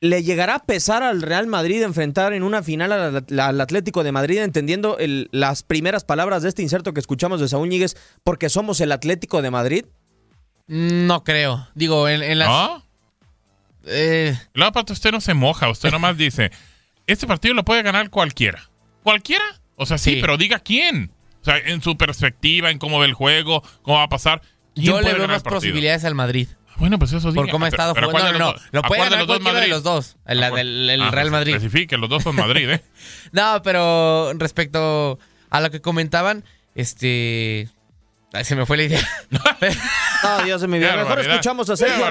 ¿Le 0.00 0.22
llegará 0.22 0.54
a 0.54 0.64
pesar 0.64 1.02
al 1.02 1.22
Real 1.22 1.46
Madrid 1.46 1.82
enfrentar 1.82 2.32
en 2.32 2.42
una 2.42 2.62
final 2.62 2.92
al, 2.92 3.60
Atlético 3.60 4.02
de 4.02 4.12
Madrid, 4.12 4.38
entendiendo 4.38 4.96
las 5.30 5.62
primeras 5.62 6.04
palabras 6.04 6.42
de 6.42 6.48
este 6.48 6.62
inserto 6.62 6.94
que 6.94 7.00
escuchamos 7.00 7.40
de 7.40 7.48
Saúl 7.48 7.68
Ñíguez, 7.68 7.96
porque 8.24 8.48
somos 8.48 8.80
el 8.80 8.92
Atlético 8.92 9.42
de 9.42 9.50
Madrid? 9.50 9.84
No 10.68 11.24
creo. 11.24 11.68
Digo, 11.74 12.08
en, 12.08 12.38
las. 12.38 12.48
¿No? 12.48 12.82
Eh... 13.86 14.38
La 14.54 14.70
parte 14.72 14.92
usted 14.92 15.10
no 15.10 15.20
se 15.20 15.34
moja, 15.34 15.68
usted 15.68 15.90
nomás 15.90 16.16
dice: 16.18 16.50
Este 17.06 17.26
partido 17.26 17.54
lo 17.54 17.64
puede 17.64 17.82
ganar 17.82 18.10
cualquiera. 18.10 18.70
¿Cualquiera? 19.02 19.44
O 19.76 19.86
sea, 19.86 19.98
sí, 19.98 20.18
pero 20.20 20.36
diga 20.36 20.60
quién. 20.60 21.12
O 21.40 21.44
sea, 21.44 21.58
en 21.58 21.82
su 21.82 21.96
perspectiva, 21.96 22.70
en 22.70 22.78
cómo 22.78 22.98
ve 22.98 23.06
el 23.06 23.14
juego, 23.14 23.62
cómo 23.82 23.98
va 23.98 24.04
a 24.04 24.08
pasar. 24.08 24.42
Yo 24.74 25.00
le 25.00 25.14
veo 25.14 25.26
más 25.28 25.42
posibilidades 25.42 26.04
al 26.04 26.14
Madrid. 26.14 26.48
Bueno, 26.78 26.98
pues 26.98 27.12
eso 27.12 27.30
sí. 27.30 27.34
Por 27.34 27.50
cómo 27.50 27.64
ha 27.64 27.68
estado 27.68 27.94
jugando. 27.94 28.38
No, 28.38 28.52
no, 28.52 28.58
Lo 28.70 28.82
puede 28.82 29.02
ganar 29.02 29.26
cualquiera 29.26 29.60
de 29.60 29.68
los 29.68 29.82
dos. 29.82 30.16
El, 30.26 30.40
del, 30.40 31.02
ah, 31.02 31.10
Real 31.10 31.26
pues 31.26 31.30
Madrid. 31.30 31.54
Especifique, 31.54 31.96
los 31.96 32.08
dos 32.08 32.22
son 32.22 32.36
Madrid, 32.36 32.70
¿eh? 32.70 32.84
no, 33.32 33.62
pero 33.62 34.32
respecto 34.34 35.18
a 35.50 35.60
lo 35.60 35.70
que 35.70 35.80
comentaban, 35.80 36.44
este. 36.74 37.68
Ay, 38.32 38.44
se 38.44 38.54
me 38.56 38.66
fue 38.66 38.76
la 38.76 38.82
idea. 38.84 39.08
no, 39.30 40.44
Dios 40.44 40.66
me 40.68 40.78
dio. 40.78 40.94
Mejor 40.94 41.20
escuchamos 41.20 41.70
a 41.70 41.76
Sergio 41.76 42.04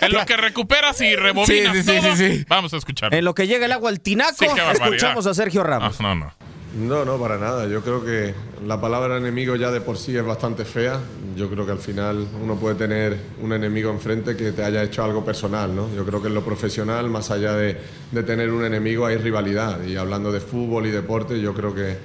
En 0.00 0.12
lo 0.12 0.24
que 0.24 0.36
recuperas 0.36 1.00
y 1.00 1.16
rebobinas 1.16 1.76
sí, 1.76 1.82
sí, 1.82 2.00
todo, 2.00 2.16
sí, 2.16 2.44
vamos 2.48 2.72
a 2.72 2.76
escuchar. 2.76 3.12
En 3.14 3.24
lo 3.24 3.34
que 3.34 3.46
llega 3.46 3.66
el 3.66 3.72
agua 3.72 3.90
al 3.90 4.00
tinaco, 4.00 4.44
escuchamos 4.44 5.26
a 5.26 5.34
Sergio 5.34 5.62
Ramos. 5.62 6.00
No, 6.00 6.14
no, 6.14 6.26
no. 6.26 6.45
No, 6.76 7.06
no, 7.06 7.18
para 7.18 7.38
nada. 7.38 7.66
Yo 7.66 7.80
creo 7.80 8.04
que 8.04 8.34
la 8.66 8.78
palabra 8.78 9.16
enemigo 9.16 9.56
ya 9.56 9.70
de 9.70 9.80
por 9.80 9.96
sí 9.96 10.14
es 10.14 10.24
bastante 10.24 10.66
fea. 10.66 11.00
Yo 11.34 11.48
creo 11.48 11.64
que 11.64 11.72
al 11.72 11.78
final 11.78 12.28
uno 12.42 12.56
puede 12.56 12.74
tener 12.74 13.16
un 13.40 13.54
enemigo 13.54 13.90
enfrente 13.90 14.36
que 14.36 14.52
te 14.52 14.62
haya 14.62 14.82
hecho 14.82 15.02
algo 15.02 15.24
personal, 15.24 15.74
¿no? 15.74 15.88
Yo 15.94 16.04
creo 16.04 16.20
que 16.20 16.28
en 16.28 16.34
lo 16.34 16.44
profesional, 16.44 17.08
más 17.08 17.30
allá 17.30 17.54
de, 17.54 17.78
tener 18.26 18.50
un 18.50 18.62
enemigo, 18.62 19.06
hay 19.06 19.16
rivalidad. 19.16 19.82
Y 19.84 19.96
hablando 19.96 20.30
de 20.30 20.40
fútbol 20.40 20.86
y 20.86 20.90
deporte, 20.90 21.40
yo 21.40 21.54
creo 21.54 21.74
que, 21.74 21.96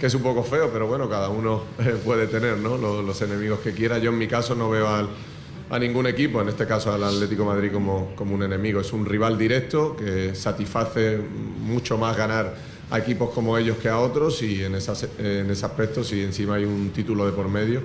es 0.00 0.14
un 0.14 0.22
poco 0.22 0.44
feo, 0.44 0.70
pero 0.72 0.86
bueno, 0.86 1.08
cada 1.08 1.28
uno 1.28 1.62
puede 2.04 2.28
tener 2.28 2.58
¿no? 2.58 2.76
los, 2.76 3.22
enemigos 3.22 3.58
que 3.58 3.72
quiera. 3.72 3.98
Yo 3.98 4.10
en 4.10 4.18
mi 4.18 4.28
caso 4.28 4.54
no 4.54 4.70
veo 4.70 4.86
a 4.88 5.78
ningún 5.80 6.06
equipo, 6.06 6.40
en 6.40 6.48
este 6.48 6.64
caso 6.64 6.92
al 6.92 7.02
Atlético 7.02 7.44
Madrid, 7.44 7.72
como, 7.72 8.14
como 8.14 8.36
un 8.36 8.44
enemigo. 8.44 8.80
Es 8.80 8.92
un 8.92 9.04
rival 9.04 9.36
directo 9.36 9.96
que 9.96 10.36
satisface 10.36 11.18
mucho 11.18 11.98
más 11.98 12.16
ganar 12.16 12.71
a 12.92 12.98
equipos 12.98 13.30
como 13.30 13.56
ellos 13.56 13.78
que 13.78 13.88
a 13.88 13.98
otros 13.98 14.42
y 14.42 14.62
en, 14.62 14.74
esas, 14.74 15.08
en 15.18 15.50
ese 15.50 15.64
aspecto 15.64 16.04
si 16.04 16.20
encima 16.20 16.56
hay 16.56 16.66
un 16.66 16.90
título 16.90 17.24
de 17.24 17.32
por 17.32 17.48
medio. 17.48 17.82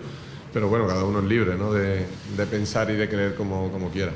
Pero 0.54 0.68
bueno, 0.68 0.86
cada 0.86 1.06
uno 1.06 1.20
es 1.20 1.26
libre 1.26 1.56
¿no? 1.56 1.72
de, 1.72 2.06
pensar 2.50 2.90
y 2.90 2.96
de 2.96 3.08
creer 3.08 3.36
como, 3.36 3.72
como 3.72 3.90
quiera. 3.90 4.12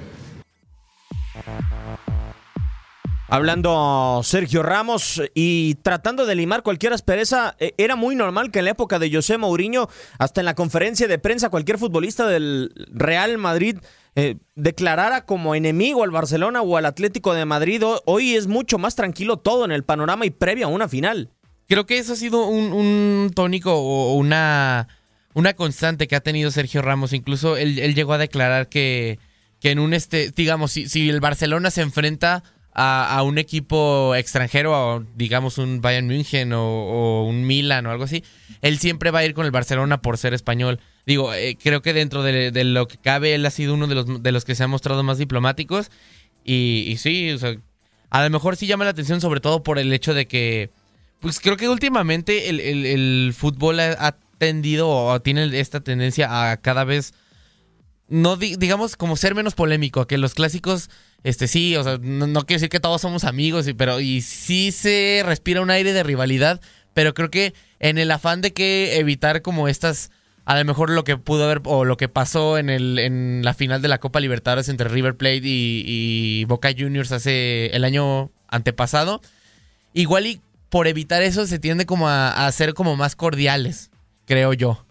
Hablando 3.30 4.20
Sergio 4.26 4.62
Ramos 4.64 5.22
y 5.34 5.76
tratando 5.76 6.26
de 6.26 6.36
limar 6.36 6.64
cualquier 6.64 6.92
aspereza, 6.92 7.56
eh, 7.60 7.74
era 7.78 7.96
muy 7.96 8.14
normal 8.14 8.52
que 8.52 8.60
en 8.60 8.66
la 8.66 8.72
época 8.72 9.00
de 9.00 9.10
José 9.10 9.38
Mourinho, 9.38 9.88
hasta 10.20 10.42
en 10.42 10.46
la 10.46 10.56
conferencia 10.56 11.08
de 11.08 11.18
prensa, 11.18 11.50
cualquier 11.50 11.78
futbolista 11.78 12.28
del 12.28 12.74
Real 12.92 13.38
Madrid 13.38 13.78
eh, 14.16 14.36
declarara 14.56 15.26
como 15.26 15.56
enemigo 15.56 16.04
al 16.04 16.12
Barcelona 16.12 16.62
o 16.62 16.78
al 16.78 16.86
Atlético 16.86 17.34
de 17.34 17.46
Madrid. 17.46 17.82
Hoy 18.06 18.36
es 18.36 18.48
mucho 18.48 18.78
más 18.78 18.96
tranquilo 18.96 19.38
todo 19.38 19.64
en 19.66 19.72
el 19.72 19.84
panorama 19.84 20.26
y 20.26 20.32
previo 20.32 20.66
a 20.66 20.70
una 20.70 20.90
final. 20.90 21.30
creo 21.68 21.86
que 21.86 21.98
eso 21.98 22.14
ha 22.14 22.18
sido 22.18 22.46
un, 22.48 23.32
tónico 23.34 23.74
o 23.74 24.16
una, 24.16 24.90
una 25.34 25.54
constante 25.54 26.08
que 26.08 26.18
ha 26.18 26.22
tenido 26.22 26.52
Sergio 26.52 26.82
Ramos. 26.82 27.14
Incluso 27.14 27.56
él, 27.56 27.80
él 27.80 27.96
llegó 27.96 28.14
a 28.14 28.18
declarar 28.18 28.68
que, 28.68 29.20
que 29.62 29.72
en 29.72 29.80
un 29.80 29.94
este, 29.94 30.32
digamos, 30.36 30.74
si, 30.74 30.90
si 30.90 31.10
el 31.10 31.22
Barcelona 31.22 31.72
se 31.72 31.82
enfrenta 31.82 32.44
a, 32.74 33.22
un 33.24 33.38
equipo 33.38 34.16
extranjero, 34.16 35.06
digamos 35.16 35.58
un 35.58 35.82
Bayern 35.82 36.08
München 36.08 36.54
o, 36.54 37.26
un 37.28 37.46
Milan 37.46 37.86
o 37.86 37.92
algo 37.92 38.06
así, 38.06 38.24
él 38.62 38.80
siempre 38.80 39.12
va 39.12 39.20
a 39.20 39.26
ir 39.26 39.34
con 39.34 39.46
el 39.46 39.52
Barcelona 39.52 40.02
por 40.02 40.18
ser 40.18 40.34
español. 40.34 40.80
Digo, 41.06 41.34
eh, 41.34 41.58
creo 41.62 41.82
que 41.82 41.94
dentro 41.94 42.24
de, 42.24 42.64
lo 42.64 42.88
que 42.88 42.98
cabe, 42.98 43.36
él 43.36 43.46
ha 43.46 43.52
sido 43.52 43.74
uno 43.74 43.88
de 43.88 43.96
los, 43.96 44.24
de 44.24 44.32
los 44.32 44.46
que 44.46 44.56
se 44.56 44.64
ha 44.64 44.68
mostrado 44.68 45.04
más 45.04 45.18
diplomáticos. 45.18 45.92
Y, 46.44 46.96
sí, 46.98 47.32
o 47.32 47.38
sea, 47.38 47.56
a 48.10 48.24
lo 48.24 48.30
mejor 48.30 48.56
sí 48.56 48.68
llama 48.68 48.86
la 48.86 48.92
atención, 48.92 49.22
sobre 49.22 49.42
todo 49.42 49.64
por 49.64 49.78
el 49.78 49.92
hecho 49.94 50.14
de 50.14 50.28
que, 50.28 50.72
pues 51.20 51.40
creo 51.40 51.58
que 51.58 51.70
últimamente 51.70 52.50
el, 52.50 53.34
fútbol 53.36 53.80
ha, 53.80 54.18
tendido 54.38 54.90
o 54.90 55.22
tiene 55.22 55.60
esta 55.60 55.82
tendencia 55.82 56.52
a 56.52 56.58
cada 56.58 56.84
vez, 56.84 57.14
no 58.08 58.38
di, 58.38 58.56
digamos, 58.56 58.96
como 58.96 59.16
ser 59.16 59.36
menos 59.36 59.54
polémico, 59.54 60.02
a 60.02 60.08
que 60.08 60.18
los 60.18 60.34
clásicos 60.34 60.90
este 61.24 61.48
sí, 61.48 61.76
o 61.76 61.84
sea, 61.84 61.98
no, 62.02 62.28
no, 62.28 62.46
quiero 62.46 62.58
decir 62.58 62.70
que 62.70 62.80
todos 62.80 63.02
somos 63.02 63.24
amigos, 63.24 63.68
pero 63.78 64.00
y 64.00 64.22
sí 64.22 64.72
se 64.72 65.22
respira 65.26 65.62
un 65.62 65.70
aire 65.70 65.94
de 65.94 66.04
rivalidad, 66.04 66.62
pero 66.94 67.14
creo 67.14 67.30
que 67.30 67.54
en 67.80 67.98
el 67.98 68.10
afán 68.12 68.42
de 68.42 68.54
que 68.54 68.98
evitar 68.98 69.42
como 69.42 69.68
estas, 69.68 70.10
a 70.46 70.58
lo 70.58 70.66
mejor 70.66 70.90
lo 70.90 71.04
que 71.04 71.18
pudo 71.18 71.46
haber 71.46 71.62
o 71.66 71.86
lo 71.86 71.96
que 71.98 72.10
pasó 72.10 72.58
en, 72.58 72.70
el, 72.70 72.98
en 72.98 73.42
la 73.44 73.54
final 73.54 73.82
de 73.82 73.88
la 73.88 74.00
Copa 74.00 74.20
Libertadores 74.20 74.68
entre 74.68 74.90
River 74.90 75.16
Plate 75.16 75.42
y, 75.44 75.84
y 75.86 76.46
Boca 76.46 76.72
Juniors 76.76 77.12
hace 77.12 77.68
el 77.68 77.84
año 77.84 78.32
antepasado, 78.48 79.22
igual 79.94 80.26
y 80.26 80.42
por 80.70 80.88
evitar 80.88 81.22
eso 81.22 81.46
se 81.46 81.60
tiende 81.60 81.86
como 81.86 82.08
a, 82.08 82.48
a 82.48 82.52
ser 82.52 82.74
como 82.74 82.96
más 82.96 83.16
cordiales, 83.16 83.92
creo 84.26 84.54
yo. 84.54 84.86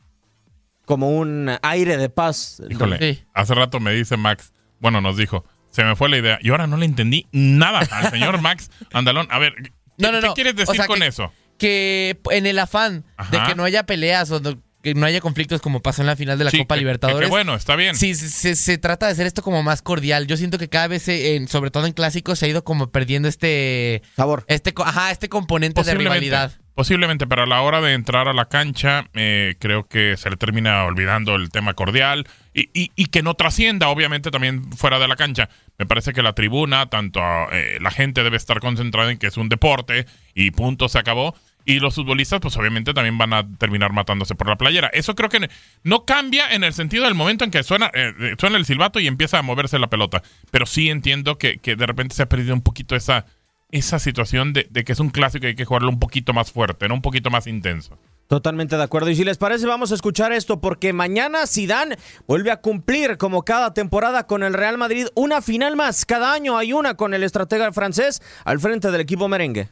Como 0.84 1.10
un 1.10 1.50
aire 1.62 1.96
de 1.96 2.08
paz. 2.08 2.62
Híjole, 2.68 2.98
sí. 2.98 3.22
hace 3.32 3.54
rato 3.54 3.80
me 3.80 3.92
dice 3.92 4.16
Max, 4.16 4.52
bueno, 4.80 5.00
nos 5.00 5.16
dijo, 5.16 5.44
se 5.80 5.86
me 5.86 5.96
fue 5.96 6.08
la 6.08 6.18
idea. 6.18 6.38
Y 6.42 6.50
ahora 6.50 6.66
no 6.66 6.76
le 6.76 6.86
entendí 6.86 7.26
nada 7.32 7.80
al 7.80 8.10
señor 8.10 8.40
Max 8.42 8.70
Andalón. 8.92 9.28
A 9.30 9.38
ver, 9.38 9.54
¿qué, 9.54 9.72
no, 9.98 10.12
no, 10.12 10.20
no. 10.20 10.28
¿qué 10.28 10.34
quieres 10.34 10.56
decir 10.56 10.70
o 10.70 10.74
sea, 10.74 10.86
con 10.86 11.00
que, 11.00 11.06
eso? 11.06 11.32
Que 11.58 12.18
en 12.30 12.46
el 12.46 12.58
afán 12.58 13.04
Ajá. 13.16 13.30
de 13.30 13.42
que 13.48 13.54
no 13.54 13.64
haya 13.64 13.84
peleas 13.84 14.30
o 14.30 14.40
que 14.82 14.94
no 14.94 15.06
haya 15.06 15.20
conflictos 15.20 15.60
como 15.60 15.80
pasó 15.80 16.02
en 16.02 16.06
la 16.06 16.16
final 16.16 16.38
de 16.38 16.44
la 16.44 16.50
sí, 16.50 16.58
Copa 16.58 16.74
que, 16.74 16.80
Libertadores. 16.80 17.28
Que, 17.28 17.30
bueno, 17.30 17.54
está 17.54 17.76
bien. 17.76 17.94
Sí, 17.94 18.14
se, 18.14 18.28
se, 18.28 18.56
se, 18.56 18.78
trata 18.78 19.06
de 19.06 19.12
hacer 19.12 19.26
esto 19.26 19.42
como 19.42 19.62
más 19.62 19.82
cordial. 19.82 20.26
Yo 20.26 20.36
siento 20.36 20.58
que 20.58 20.68
cada 20.68 20.88
vez, 20.88 21.06
en, 21.08 21.48
sobre 21.48 21.70
todo 21.70 21.86
en 21.86 21.92
clásicos, 21.92 22.38
se 22.38 22.46
ha 22.46 22.48
ido 22.48 22.64
como 22.64 22.90
perdiendo 22.90 23.28
este 23.28 24.02
sabor. 24.16 24.44
Este, 24.48 24.72
ajá, 24.84 25.10
este 25.10 25.28
componente 25.28 25.82
de 25.82 25.94
rivalidad. 25.94 26.52
Posiblemente, 26.74 27.26
pero 27.26 27.42
a 27.42 27.46
la 27.46 27.60
hora 27.60 27.82
de 27.82 27.92
entrar 27.92 28.26
a 28.26 28.32
la 28.32 28.46
cancha, 28.46 29.04
eh, 29.12 29.56
creo 29.58 29.86
que 29.86 30.16
se 30.16 30.30
le 30.30 30.36
termina 30.36 30.84
olvidando 30.84 31.34
el 31.34 31.50
tema 31.50 31.74
cordial 31.74 32.26
y, 32.54 32.70
y, 32.72 32.90
y, 32.96 33.06
que 33.06 33.22
no 33.22 33.34
trascienda, 33.34 33.88
obviamente, 33.88 34.30
también 34.30 34.72
fuera 34.72 34.98
de 34.98 35.06
la 35.06 35.16
cancha. 35.16 35.50
Me 35.80 35.86
parece 35.86 36.12
que 36.12 36.22
la 36.22 36.34
tribuna, 36.34 36.90
tanto 36.90 37.22
eh, 37.52 37.78
la 37.80 37.90
gente 37.90 38.22
debe 38.22 38.36
estar 38.36 38.60
concentrada 38.60 39.10
en 39.10 39.16
que 39.16 39.28
es 39.28 39.38
un 39.38 39.48
deporte 39.48 40.04
y 40.34 40.50
punto, 40.50 40.90
se 40.90 40.98
acabó. 40.98 41.34
Y 41.64 41.80
los 41.80 41.94
futbolistas, 41.94 42.38
pues 42.38 42.54
obviamente 42.58 42.92
también 42.92 43.16
van 43.16 43.32
a 43.32 43.48
terminar 43.56 43.90
matándose 43.90 44.34
por 44.34 44.46
la 44.46 44.56
playera. 44.56 44.88
Eso 44.92 45.14
creo 45.14 45.30
que 45.30 45.48
no 45.82 46.04
cambia 46.04 46.52
en 46.52 46.64
el 46.64 46.74
sentido 46.74 47.04
del 47.04 47.14
momento 47.14 47.44
en 47.44 47.50
que 47.50 47.62
suena, 47.62 47.90
eh, 47.94 48.34
suena 48.38 48.58
el 48.58 48.66
silbato 48.66 49.00
y 49.00 49.06
empieza 49.06 49.38
a 49.38 49.42
moverse 49.42 49.78
la 49.78 49.88
pelota. 49.88 50.22
Pero 50.50 50.66
sí 50.66 50.90
entiendo 50.90 51.38
que, 51.38 51.56
que 51.56 51.76
de 51.76 51.86
repente 51.86 52.14
se 52.14 52.24
ha 52.24 52.28
perdido 52.28 52.52
un 52.52 52.60
poquito 52.60 52.94
esa 52.94 53.24
esa 53.70 53.98
situación 53.98 54.52
de, 54.52 54.66
de, 54.68 54.84
que 54.84 54.92
es 54.92 55.00
un 55.00 55.10
clásico 55.10 55.46
y 55.46 55.50
hay 55.50 55.54
que 55.54 55.64
jugarlo 55.64 55.90
un 55.90 56.00
poquito 56.00 56.32
más 56.32 56.50
fuerte, 56.52 56.88
¿no? 56.88 56.94
un 56.94 57.02
poquito 57.02 57.30
más 57.30 57.46
intenso. 57.46 57.98
Totalmente 58.30 58.76
de 58.76 58.84
acuerdo. 58.84 59.10
Y 59.10 59.16
si 59.16 59.24
les 59.24 59.38
parece, 59.38 59.66
vamos 59.66 59.90
a 59.90 59.96
escuchar 59.96 60.32
esto, 60.32 60.60
porque 60.60 60.92
mañana 60.92 61.48
Zidane 61.48 61.98
vuelve 62.28 62.52
a 62.52 62.60
cumplir, 62.60 63.18
como 63.18 63.42
cada 63.42 63.74
temporada, 63.74 64.28
con 64.28 64.44
el 64.44 64.54
Real 64.54 64.78
Madrid, 64.78 65.08
una 65.16 65.42
final 65.42 65.74
más. 65.74 66.06
Cada 66.06 66.32
año 66.32 66.56
hay 66.56 66.72
una 66.72 66.94
con 66.94 67.12
el 67.12 67.24
estratega 67.24 67.72
francés 67.72 68.22
al 68.44 68.60
frente 68.60 68.92
del 68.92 69.00
equipo 69.00 69.26
merengue. 69.26 69.70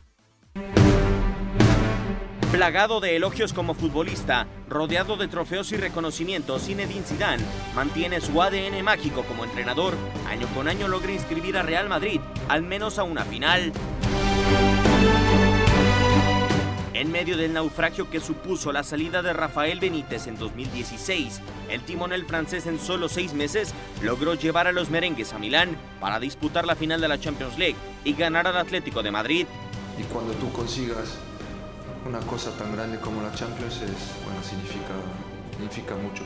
Plagado 2.50 2.98
de 2.98 3.14
elogios 3.14 3.52
como 3.52 3.74
futbolista, 3.74 4.48
rodeado 4.68 5.16
de 5.16 5.28
trofeos 5.28 5.70
y 5.70 5.76
reconocimientos, 5.76 6.66
Zinedine 6.66 7.06
Zidane 7.06 7.44
mantiene 7.76 8.20
su 8.20 8.42
ADN 8.42 8.82
mágico 8.82 9.22
como 9.22 9.44
entrenador. 9.44 9.94
Año 10.28 10.48
con 10.48 10.66
año 10.66 10.88
logra 10.88 11.12
inscribir 11.12 11.56
a 11.58 11.62
Real 11.62 11.88
Madrid, 11.88 12.20
al 12.48 12.62
menos 12.62 12.98
a 12.98 13.04
una 13.04 13.24
final. 13.24 13.72
En 16.98 17.12
medio 17.12 17.36
del 17.36 17.52
naufragio 17.52 18.10
que 18.10 18.18
supuso 18.18 18.72
la 18.72 18.82
salida 18.82 19.22
de 19.22 19.32
Rafael 19.32 19.78
Benítez 19.78 20.26
en 20.26 20.36
2016, 20.36 21.40
el 21.70 21.82
timonel 21.82 22.26
francés 22.26 22.66
en 22.66 22.80
solo 22.80 23.08
seis 23.08 23.34
meses 23.34 23.72
logró 24.02 24.34
llevar 24.34 24.66
a 24.66 24.72
los 24.72 24.90
merengues 24.90 25.32
a 25.32 25.38
Milán 25.38 25.76
para 26.00 26.18
disputar 26.18 26.66
la 26.66 26.74
final 26.74 27.00
de 27.00 27.06
la 27.06 27.20
Champions 27.20 27.56
League 27.56 27.76
y 28.02 28.14
ganar 28.14 28.48
al 28.48 28.56
Atlético 28.56 29.04
de 29.04 29.12
Madrid. 29.12 29.46
Y 29.96 30.02
cuando 30.12 30.32
tú 30.32 30.50
consigas 30.50 31.18
una 32.04 32.18
cosa 32.18 32.50
tan 32.58 32.74
grande 32.74 32.98
como 32.98 33.22
la 33.22 33.32
Champions 33.32 33.76
es, 33.76 34.50
significa, 35.54 35.94
mucho 35.94 36.24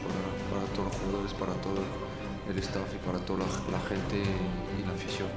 para, 0.49 0.65
todos 0.73 0.89
los 0.89 0.97
jugadores, 0.97 1.35
para 1.35 1.53
todo 1.61 1.83
el 2.49 2.59
staff 2.61 2.89
y 2.95 3.07
para 3.07 3.19
toda 3.27 3.41
la, 3.41 3.81
gente 3.91 4.23
y, 4.79 4.87
la 4.87 4.95
afición. 4.95 5.29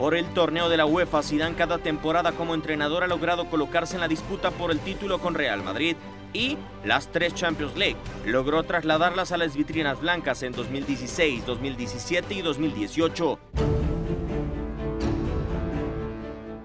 Por 0.00 0.14
el 0.14 0.24
torneo 0.32 0.70
de 0.70 0.78
la 0.78 0.86
UEFA, 0.86 1.22
Zidane 1.22 1.56
cada 1.56 1.76
temporada 1.76 2.32
como 2.32 2.54
entrenador 2.54 3.04
ha 3.04 3.06
logrado 3.06 3.50
colocarse 3.50 3.96
en 3.96 4.00
la 4.00 4.08
disputa 4.08 4.50
por 4.50 4.70
el 4.70 4.80
título 4.80 5.18
con 5.18 5.34
Real 5.34 5.62
Madrid 5.62 5.94
y 6.32 6.56
las 6.86 7.12
tres 7.12 7.34
Champions 7.34 7.76
League. 7.76 7.98
Logró 8.24 8.62
trasladarlas 8.62 9.30
a 9.30 9.36
las 9.36 9.54
vitrinas 9.54 10.00
blancas 10.00 10.42
en 10.42 10.52
2016, 10.52 11.44
2017 11.44 12.32
y 12.32 12.40
2018. 12.40 13.38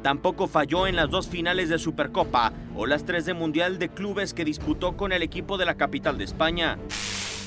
Tampoco 0.02 0.48
falló 0.48 0.88
en 0.88 0.96
las 0.96 1.10
dos 1.10 1.28
finales 1.28 1.68
de 1.68 1.78
Supercopa 1.78 2.54
o 2.74 2.86
las 2.86 3.04
tres 3.04 3.26
de 3.26 3.34
Mundial 3.34 3.80
de 3.80 3.90
Clubes 3.90 4.34
que 4.34 4.46
disputó 4.46 4.96
con 4.96 5.12
el 5.12 5.24
equipo 5.24 5.58
de 5.58 5.66
la 5.66 5.76
capital 5.76 6.18
de 6.18 6.24
España. 6.24 6.78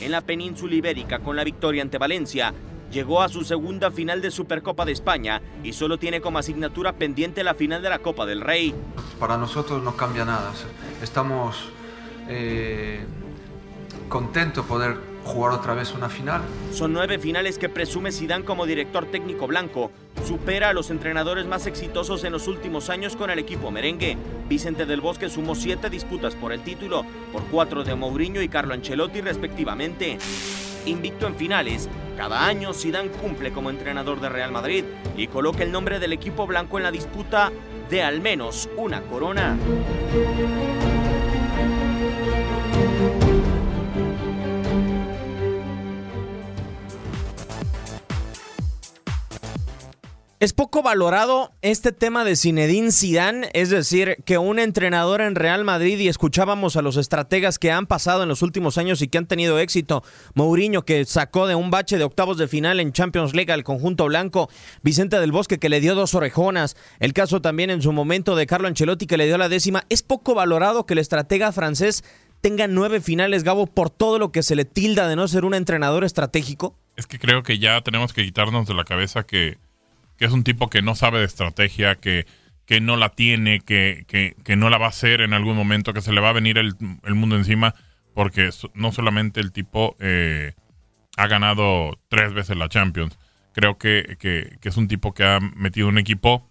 En 0.03 0.11
la 0.13 0.21
península 0.21 0.75
ibérica, 0.75 1.21
con 1.21 1.35
la 1.35 1.45
victoria 1.45 1.81
ante 1.81 1.97
Valencia, 1.97 2.53
llegó 2.91 3.23
a 3.23 3.29
su 3.29 3.45
segunda 3.45 3.91
final 3.91 4.23
de 4.23 4.31
Supercopa 4.31 4.85
de 4.85 4.93
España 4.93 5.43
y 5.63 5.73
solo 5.73 5.99
tiene 5.99 6.21
como 6.21 6.39
asignatura 6.39 6.93
pendiente 6.93 7.45
la 7.45 7.55
final 7.55 7.83
de 7.83 7.91
la 7.91 7.99
Copa 7.99 8.27
del 8.27 8.41
Rey. 8.41 8.75
Para 9.19 9.37
nosotros 9.37 9.83
no 9.83 9.97
cambia 9.97 10.25
nada. 10.25 10.53
Estamos 11.03 11.71
eh, 12.29 13.05
contentos 14.09 14.65
de 14.65 14.69
poder 14.69 14.97
jugar 15.25 15.53
otra 15.53 15.75
vez 15.75 15.93
una 15.93 16.09
final. 16.09 16.43
Son 16.73 16.93
nueve 16.93 17.19
finales 17.19 17.59
que 17.59 17.69
presume 17.69 18.13
Zidane 18.13 18.45
como 18.45 18.67
director 18.67 19.07
técnico 19.07 19.47
blanco. 19.47 19.91
Supera 20.27 20.71
a 20.71 20.73
los 20.73 20.91
entrenadores 20.91 21.47
más 21.47 21.67
exitosos 21.67 22.25
en 22.25 22.33
los 22.33 22.49
últimos 22.49 22.89
años 22.91 23.15
con 23.15 23.31
el 23.31 23.39
equipo 23.39 23.71
merengue. 23.71 24.17
Vicente 24.49 24.87
del 24.87 25.01
Bosque 25.01 25.29
sumó 25.29 25.55
siete 25.55 25.91
disputas 25.91 26.35
por 26.35 26.53
el 26.53 26.63
título, 26.63 27.05
por 27.33 27.43
cuatro 27.45 27.85
de 27.85 27.95
Mourinho 27.95 28.41
y 28.41 28.49
Carlo 28.49 28.75
Ancelotti 28.75 29.21
respectivamente. 29.21 30.19
Invicto 30.89 31.27
en 31.27 31.35
finales, 31.35 31.87
cada 32.17 32.47
año 32.47 32.73
Zidane 32.73 33.11
cumple 33.11 33.53
como 33.53 33.69
entrenador 33.69 34.23
de 34.23 34.31
Real 34.31 34.51
Madrid 34.51 34.85
y 35.19 35.27
coloca 35.27 35.63
el 35.63 35.71
nombre 35.71 35.99
del 35.99 36.15
equipo 36.15 36.47
blanco 36.47 36.79
en 36.79 36.85
la 36.85 36.91
disputa 36.91 37.53
de 37.91 38.03
al 38.03 38.23
menos 38.23 38.71
una 38.75 39.03
corona. 39.03 39.59
Es 50.41 50.53
poco 50.53 50.85
valorado 50.85 51.51
este 51.63 51.91
tema 51.91 52.23
de 52.23 52.37
Zinedine 52.37 52.93
Zidane, 52.93 53.51
es 53.55 53.71
decir, 53.71 54.19
que 54.25 54.39
un 54.39 54.61
entrenador 54.61 55.21
en 55.21 55.35
Real 55.35 55.65
Madrid 55.65 55.99
y 55.99 56.07
escuchábamos 56.07 56.77
a 56.77 56.83
los 56.83 56.97
estrategas 56.97 57.59
que 57.59 57.73
han 57.73 57.89
pasado 57.89 58.23
en 58.23 58.29
los 58.29 58.43
últimos 58.43 58.79
años 58.79 59.03
y 59.03 59.09
que 59.09 59.19
han 59.19 59.27
tenido 59.27 59.59
éxito, 59.59 60.05
Mourinho 60.35 60.85
que 60.85 61.05
sacó 61.07 61.49
de 61.49 61.57
un 61.57 61.73
bache 61.73 61.99
de 61.99 62.05
octavos 62.05 62.39
de 62.39 62.47
final 62.47 62.79
en 62.79 62.93
Champions 62.93 63.35
League 63.35 63.53
al 63.53 63.65
conjunto 63.65 64.05
blanco, 64.05 64.49
Vicente 64.81 65.19
del 65.19 65.33
Bosque 65.33 65.59
que 65.59 65.69
le 65.69 65.81
dio 65.81 65.97
dos 65.97 66.15
orejonas, 66.15 66.77
el 67.01 67.15
caso 67.15 67.43
también 67.43 67.71
en 67.71 67.83
su 67.83 67.91
momento 67.91 68.37
de 68.37 68.47
Carlo 68.47 68.69
Ancelotti 68.69 69.09
que 69.09 69.17
le 69.17 69.27
dio 69.27 69.39
la 69.39 69.49
décima, 69.49 69.87
es 69.89 70.05
poco 70.05 70.37
valorado 70.37 70.87
que 70.87 70.95
el 70.95 70.99
estratega 70.99 71.51
francés 71.51 72.05
tenga 72.43 72.69
nueve 72.69 73.01
finales, 73.01 73.43
Gabo, 73.43 73.67
por 73.67 73.91
todo 73.91 74.21
lo 74.21 74.31
que 74.31 74.45
se 74.45 74.55
le 74.55 74.65
tilda 74.65 75.09
de 75.09 75.17
no 75.17 75.27
ser 75.27 75.45
un 75.45 75.55
entrenador 75.55 76.05
estratégico. 76.05 76.77
Es 76.95 77.09
que 77.09 77.19
creo 77.19 77.43
que 77.43 77.59
ya 77.59 77.81
tenemos 77.81 78.13
que 78.13 78.25
quitarnos 78.25 78.69
de 78.69 78.75
la 78.75 78.85
cabeza 78.85 79.25
que 79.25 79.59
que 80.19 80.25
es 80.25 80.33
un 80.33 80.45
tipo 80.45 80.69
que 80.69 80.83
no 80.83 80.95
sabe 80.95 81.21
de 81.21 81.25
estrategia, 81.25 81.95
que, 81.95 82.27
que 82.67 82.81
no 82.81 82.97
la 82.97 83.11
tiene, 83.11 83.61
que, 83.61 84.05
que, 84.09 84.37
que, 84.45 84.57
no 84.57 84.69
la 84.69 84.77
va 84.77 84.87
a 84.87 84.91
hacer 84.91 85.21
en 85.21 85.33
algún 85.33 85.57
momento, 85.57 85.95
que 85.95 86.03
se 86.03 86.13
le 86.13 86.21
va 86.21 86.31
a 86.31 86.35
venir 86.35 86.59
el, 86.59 86.75
el 87.05 87.15
mundo 87.15 87.37
encima, 87.37 87.75
porque 88.15 88.51
no 88.75 88.93
solamente 88.93 89.41
el 89.41 89.53
tipo 89.53 89.97
eh, 90.01 90.53
ha 91.17 91.27
ganado 91.29 91.99
tres 92.09 92.35
veces 92.35 92.57
la 92.57 92.69
Champions, 92.69 93.17
creo 93.53 93.79
que, 93.79 94.17
que, 94.19 94.59
es 94.63 94.77
un 94.77 94.89
tipo 94.89 95.15
que 95.15 95.25
ha 95.25 95.41
metido 95.41 95.89
un 95.89 95.99
equipo 95.99 96.49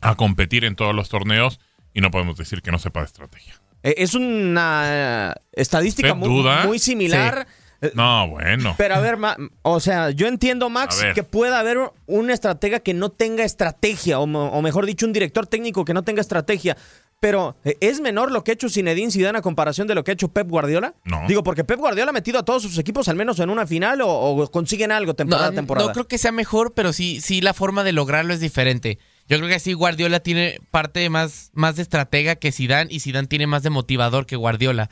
a 0.00 0.14
competir 0.14 0.64
en 0.64 0.76
todos 0.76 0.94
los 0.94 1.08
torneos 1.08 1.60
y 1.92 2.00
no 2.00 2.10
podemos 2.10 2.36
decir 2.36 2.62
que 2.62 2.70
no 2.70 2.78
sepa 2.78 3.00
de 3.00 3.06
estrategia. 3.06 3.54
Eh, 3.82 3.94
Es 3.98 4.14
una 4.14 5.34
estadística 5.52 6.14
¿Usted 6.14 6.26
muy, 6.28 6.66
muy 6.66 6.78
similar. 6.78 7.46
No, 7.94 8.28
bueno. 8.28 8.74
Pero 8.78 8.94
a 8.94 9.00
ver, 9.00 9.16
Ma- 9.16 9.36
o 9.62 9.80
sea, 9.80 10.10
yo 10.10 10.26
entiendo, 10.26 10.68
Max, 10.70 11.04
que 11.14 11.22
pueda 11.22 11.58
haber 11.60 11.78
un 12.06 12.30
estratega 12.30 12.80
que 12.80 12.94
no 12.94 13.10
tenga 13.10 13.44
estrategia, 13.44 14.18
o, 14.20 14.26
mejor 14.62 14.86
dicho, 14.86 15.06
un 15.06 15.12
director 15.12 15.46
técnico 15.46 15.84
que 15.84 15.94
no 15.94 16.02
tenga 16.02 16.20
estrategia. 16.20 16.76
Pero, 17.18 17.56
¿eh, 17.64 17.78
¿es 17.80 18.00
menor 18.00 18.30
lo 18.30 18.44
que 18.44 18.50
ha 18.50 18.54
hecho 18.54 18.68
Zinedine 18.68 19.10
Zidane 19.10 19.38
a 19.38 19.42
comparación 19.42 19.86
de 19.86 19.94
lo 19.94 20.04
que 20.04 20.10
ha 20.10 20.14
hecho 20.14 20.28
Pep 20.28 20.46
Guardiola? 20.48 20.94
No. 21.04 21.22
Digo, 21.26 21.42
porque 21.42 21.64
Pep 21.64 21.78
Guardiola 21.78 22.10
ha 22.10 22.12
metido 22.12 22.38
a 22.38 22.44
todos 22.44 22.62
sus 22.62 22.76
equipos 22.76 23.08
al 23.08 23.16
menos 23.16 23.38
en 23.40 23.48
una 23.48 23.66
final 23.66 24.02
o, 24.02 24.08
o 24.10 24.50
consiguen 24.50 24.92
algo 24.92 25.14
temporada 25.14 25.46
no, 25.48 25.52
a 25.52 25.54
temporada. 25.54 25.86
no 25.88 25.92
creo 25.94 26.06
que 26.08 26.18
sea 26.18 26.30
mejor, 26.30 26.74
pero 26.74 26.92
sí, 26.92 27.22
sí 27.22 27.40
la 27.40 27.54
forma 27.54 27.84
de 27.84 27.92
lograrlo 27.92 28.34
es 28.34 28.40
diferente. 28.40 28.98
Yo 29.28 29.38
creo 29.38 29.48
que 29.48 29.58
sí 29.60 29.72
Guardiola 29.72 30.20
tiene 30.20 30.60
parte 30.70 31.08
más, 31.08 31.50
más 31.54 31.76
de 31.76 31.82
estratega 31.82 32.36
que 32.36 32.52
Zidane 32.52 32.92
y 32.92 33.00
Zidane 33.00 33.28
tiene 33.28 33.46
más 33.46 33.62
de 33.62 33.70
motivador 33.70 34.26
que 34.26 34.36
Guardiola. 34.36 34.90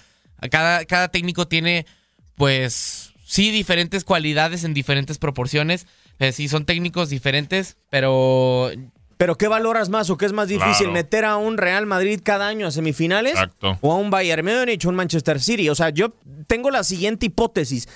Cada, 0.50 0.84
cada 0.86 1.08
técnico 1.08 1.46
tiene, 1.46 1.84
pues, 2.37 3.12
sí, 3.25 3.50
diferentes 3.50 4.05
cualidades 4.05 4.64
en 4.64 4.75
diferentes 4.75 5.19
proporciones. 5.19 5.87
Eh, 6.19 6.33
sí, 6.33 6.49
son 6.49 6.64
técnicos 6.64 7.09
diferentes, 7.11 7.76
pero 7.91 8.71
Pero 9.17 9.37
¿qué 9.37 9.49
valoras 9.49 9.88
más 9.88 10.11
o 10.11 10.17
qué 10.17 10.26
es 10.26 10.33
más 10.33 10.49
difícil? 10.49 10.87
Claro. 10.87 10.93
¿Meter 10.93 11.25
a 11.25 11.37
un 11.37 11.57
Real 11.57 11.87
Madrid 11.87 12.21
cada 12.23 12.49
año 12.49 12.67
a 12.67 12.71
semifinales? 12.71 13.33
Exacto. 13.33 13.79
¿O 13.81 13.93
a 13.93 13.97
un 13.97 14.11
Bayern 14.11 14.45
Múnich 14.45 14.85
o 14.85 14.88
un 14.88 14.97
Manchester 14.97 15.41
City? 15.41 15.69
O 15.69 15.75
sea, 15.75 15.91
yo 15.91 16.14
tengo 16.47 16.71
la 16.71 16.85
siguiente 16.85 17.26
hipótesis. 17.26 17.88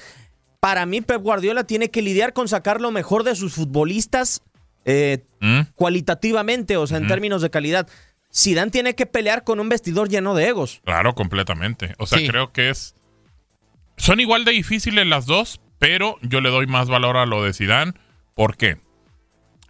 Para 0.60 0.86
mí, 0.86 1.00
Pep 1.00 1.22
Guardiola 1.22 1.64
tiene 1.64 1.90
que 1.90 2.02
lidiar 2.02 2.32
con 2.32 2.48
sacar 2.48 2.80
lo 2.80 2.90
mejor 2.90 3.22
de 3.24 3.34
sus 3.36 3.54
futbolistas 3.54 4.42
eh, 4.84 5.24
¿Mm? 5.40 5.60
cualitativamente, 5.74 6.76
o 6.76 6.86
sea, 6.86 6.96
en 6.98 7.06
términos 7.06 7.42
de 7.42 7.50
calidad. 7.50 7.88
Zidane 8.34 8.70
tiene 8.70 8.94
que 8.94 9.06
pelear 9.06 9.44
con 9.44 9.60
un 9.60 9.68
vestidor 9.68 10.08
lleno 10.08 10.34
de 10.34 10.48
egos. 10.48 10.80
Claro, 10.84 11.14
completamente. 11.14 11.94
O 11.98 12.06
sea, 12.06 12.18
Sí. 12.18 12.28
creo 12.28 12.52
que 12.52 12.70
es. 12.70 12.94
Son 13.98 14.20
igual 14.20 14.44
de 14.44 14.52
difíciles 14.52 15.06
las 15.06 15.26
dos, 15.26 15.60
pero 15.78 16.16
yo 16.22 16.40
le 16.40 16.50
doy 16.50 16.66
más 16.66 16.88
valor 16.88 17.16
a 17.16 17.26
lo 17.26 17.42
de 17.42 17.52
Zidane. 17.52 17.92
¿Por 18.34 18.56
qué? 18.56 18.78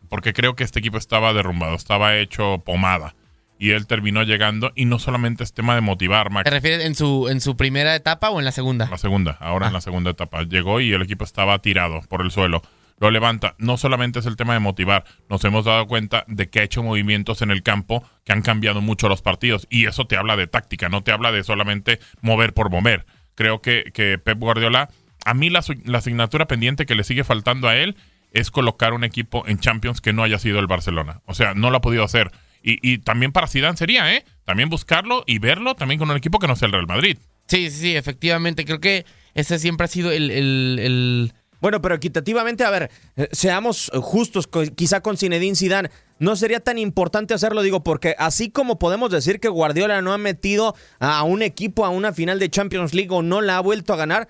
Porque 0.09 0.33
creo 0.33 0.55
que 0.55 0.65
este 0.65 0.79
equipo 0.79 0.99
estaba 0.99 1.33
derrumbado, 1.33 1.75
estaba 1.75 2.17
hecho 2.17 2.63
pomada. 2.65 3.15
Y 3.59 3.71
él 3.71 3.87
terminó 3.87 4.23
llegando, 4.23 4.71
y 4.77 4.85
no 4.85 5.01
solamente 5.01 5.43
es 5.43 5.53
tema 5.53 5.75
de 5.75 5.81
motivar, 5.81 6.31
Max. 6.31 6.45
¿te 6.45 6.51
refieres 6.51 6.87
en 6.87 6.95
su, 6.95 7.29
en 7.29 7.41
su 7.41 7.57
primera 7.57 7.97
etapa 7.97 8.31
o 8.31 8.39
en 8.39 8.45
la 8.45 8.53
segunda? 8.53 8.89
La 8.89 8.99
segunda, 8.99 9.37
ahora 9.41 9.67
en 9.67 9.73
la 9.73 9.81
segunda 9.81 10.11
etapa. 10.11 10.45
Llegó 10.45 10.81
y 10.81 10.93
el 10.93 11.03
equipo 11.03 11.25
estaba 11.25 11.59
tirado 11.59 12.03
por 12.09 12.23
el 12.23 12.31
suelo. 12.31 12.63
Lo 13.01 13.11
levanta. 13.11 13.55
No 13.59 13.77
solamente 13.77 14.21
es 14.21 14.27
el 14.27 14.37
tema 14.37 14.55
de 14.55 14.61
motivar, 14.61 15.05
nos 15.29 15.45
hemos 15.45 15.65
dado 15.65 15.87
cuenta 15.87 16.25
de 16.29 16.49
que 16.51 16.61
ha 16.61 16.65
hecho 16.65 16.83
movimientos 16.83 17.43
en 17.43 17.51
el 17.51 17.63
campo 17.63 18.05
que 18.25 18.33
han 18.33 18.43
cambiado 18.43 18.81
mucho 18.81 19.09
los 19.09 19.23
partidos. 19.23 19.67
Y 19.71 19.87
eso 19.87 20.07
te 20.07 20.17
habla 20.17 20.37
de 20.37 20.47
táctica, 20.47 20.89
no 20.89 21.03
te 21.03 21.13
habla 21.13 21.33
de 21.33 21.43
solamente 21.43 21.99
mover 22.21 22.55
por 22.55 22.71
mover. 22.71 23.07
Creo 23.39 23.63
que, 23.63 23.85
que 23.95 24.19
Pep 24.19 24.37
Guardiola, 24.41 24.91
a 25.25 25.33
mí 25.33 25.49
la, 25.49 25.65
la 25.85 25.99
asignatura 25.99 26.49
pendiente 26.49 26.87
que 26.87 26.97
le 26.97 27.05
sigue 27.05 27.23
faltando 27.23 27.69
a 27.69 27.77
él 27.77 27.95
es 28.33 28.51
colocar 28.51 28.95
un 28.95 29.05
equipo 29.05 29.47
en 29.47 29.61
Champions 29.61 30.01
que 30.01 30.13
no 30.13 30.25
haya 30.25 30.41
sido 30.41 30.59
el 30.59 30.67
Barcelona. 30.67 31.21
O 31.25 31.35
sea, 31.35 31.55
no 31.55 31.71
lo 31.71 31.77
ha 31.77 31.81
podido 31.81 32.03
hacer. 32.03 32.33
Y, 32.65 32.81
y 32.83 32.99
también 32.99 33.31
para 33.31 33.47
Zidane 33.47 33.77
sería, 33.77 34.13
¿eh? 34.13 34.25
También 34.45 34.69
buscarlo 34.71 35.23
y 35.25 35.39
verlo 35.39 35.77
también 35.77 36.01
con 36.01 36.11
un 36.11 36.17
equipo 36.17 36.41
que 36.41 36.49
no 36.49 36.57
sea 36.57 36.67
el 36.67 36.73
Real 36.73 36.89
Madrid. 36.89 37.17
Sí, 37.47 37.71
sí, 37.71 37.79
sí, 37.81 37.97
efectivamente. 37.97 38.65
Creo 38.65 38.81
que 38.81 39.07
ese 39.35 39.61
siempre 39.61 39.85
ha 39.85 39.89
sido 39.89 40.11
el, 40.11 40.33
el- 40.33 40.79
el- 40.81 41.33
Bueno, 41.61 41.81
pero 41.81 41.95
equitativamente, 41.95 42.65
a 42.65 42.71
ver, 42.71 42.91
eh, 43.17 43.29
seamos 43.31 43.89
justos, 44.03 44.49
quizá 44.77 45.01
con 45.01 45.17
Zinedine 45.17 45.55
Zidane, 45.55 45.91
no 46.19 46.37
sería 46.37 46.61
tan 46.61 46.79
importante 46.79 47.35
hacerlo, 47.35 47.63
digo, 47.63 47.83
porque 47.83 48.15
así 48.19 48.51
como 48.51 48.79
podemos 48.79 49.11
decir 49.11 49.41
que 49.41 49.49
Guardiola 49.49 50.03
no 50.03 50.13
ha 50.13 50.19
metido 50.19 50.75
a 50.99 51.23
un 51.23 51.43
equipo 51.43 51.85
a 51.85 51.91
una 51.91 52.13
final 52.13 52.39
de 52.39 52.51
Champions 52.51 52.95
League 52.95 53.15
o 53.15 53.23
no 53.23 53.41
la 53.41 53.57
ha 53.57 53.61
vuelto 53.61 53.93
a 53.93 53.97
ganar, 53.97 54.29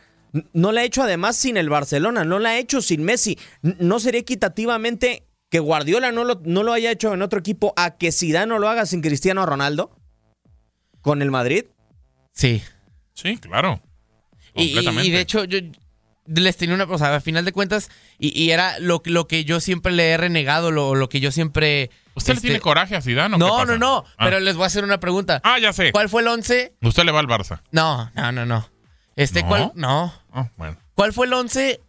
no 0.53 0.73
la 0.73 0.83
ha 0.83 0.85
hecho 0.85 1.03
además 1.03 1.37
sin 1.37 1.57
el 1.57 1.71
Barcelona, 1.71 2.25
no 2.25 2.39
la 2.39 2.51
ha 2.51 2.59
hecho 2.59 2.83
sin 2.83 3.03
Messi. 3.03 3.39
¿No 3.63 4.01
sería 4.01 4.21
equitativamente 4.21 5.27
que 5.51 5.59
Guardiola 5.59 6.13
no 6.13 6.25
lo, 6.25 6.41
no 6.45 6.63
lo 6.63 6.73
haya 6.73 6.91
hecho 6.91 7.15
en 7.15 7.23
otro 7.23 7.39
equipo 7.39 7.73
a 7.77 7.97
que 7.97 8.13
Zidane 8.13 8.47
no 8.47 8.59
lo 8.59 8.69
haga 8.69 8.87
sin 8.87 9.01
Cristiano 9.01 9.47
Ronaldo? 9.47 9.97
¿Con 11.01 11.23
el 11.23 11.31
Madrid? 11.31 11.65
Sí. 12.33 12.63
Sí, 13.15 13.39
claro. 13.39 13.81
Y, 14.55 14.79
y 14.79 15.11
de 15.11 15.21
hecho, 15.21 15.45
yo 15.45 15.59
les 16.29 16.57
tenía 16.57 16.75
una 16.75 16.87
cosa, 16.87 17.15
a 17.15 17.21
final 17.21 17.45
de 17.45 17.53
cuentas, 17.53 17.91
y, 18.19 18.39
y 18.41 18.51
era 18.51 18.79
lo, 18.79 19.03
lo 19.05 19.27
que 19.27 19.45
yo 19.45 19.61
siempre 19.61 19.93
le 19.93 20.11
he 20.11 20.17
renegado, 20.17 20.71
lo, 20.71 20.95
lo 20.95 21.09
que 21.09 21.21
yo 21.21 21.31
siempre. 21.33 21.91
¿Usted 22.15 22.35
le 22.35 22.37
este, 22.37 22.49
tiene 22.49 22.61
coraje 22.61 22.97
a 22.97 23.03
Zidane 23.03 23.35
o 23.37 23.39
qué 23.39 23.45
No, 23.45 23.51
pasa? 23.59 23.65
no, 23.73 23.79
no. 23.79 24.05
Ah. 24.17 24.25
Pero 24.25 24.41
les 24.41 24.57
voy 24.57 24.65
a 24.65 24.67
hacer 24.67 24.85
una 24.85 25.01
pregunta. 25.01 25.41
Ah, 25.45 25.59
ya 25.59 25.73
sé. 25.73 25.93
¿Cuál 25.93 26.09
fue 26.09 26.23
el 26.23 26.29
11? 26.29 26.75
Usted 26.83 27.05
le 27.05 27.13
va 27.13 27.21
al 27.21 27.27
Barça. 27.29 27.63
No, 27.71 28.11
no, 28.15 28.33
no, 28.33 28.47
no. 28.47 28.69
Este, 29.17 29.43
¿No? 29.43 29.49
¿cuál? 29.49 29.73
No. 29.75 30.15
Ah, 30.33 30.51
bueno. 30.57 30.77
¿Cuál 30.95 31.13
fue 31.13 31.27
el 31.27 31.33
11? 31.33 31.81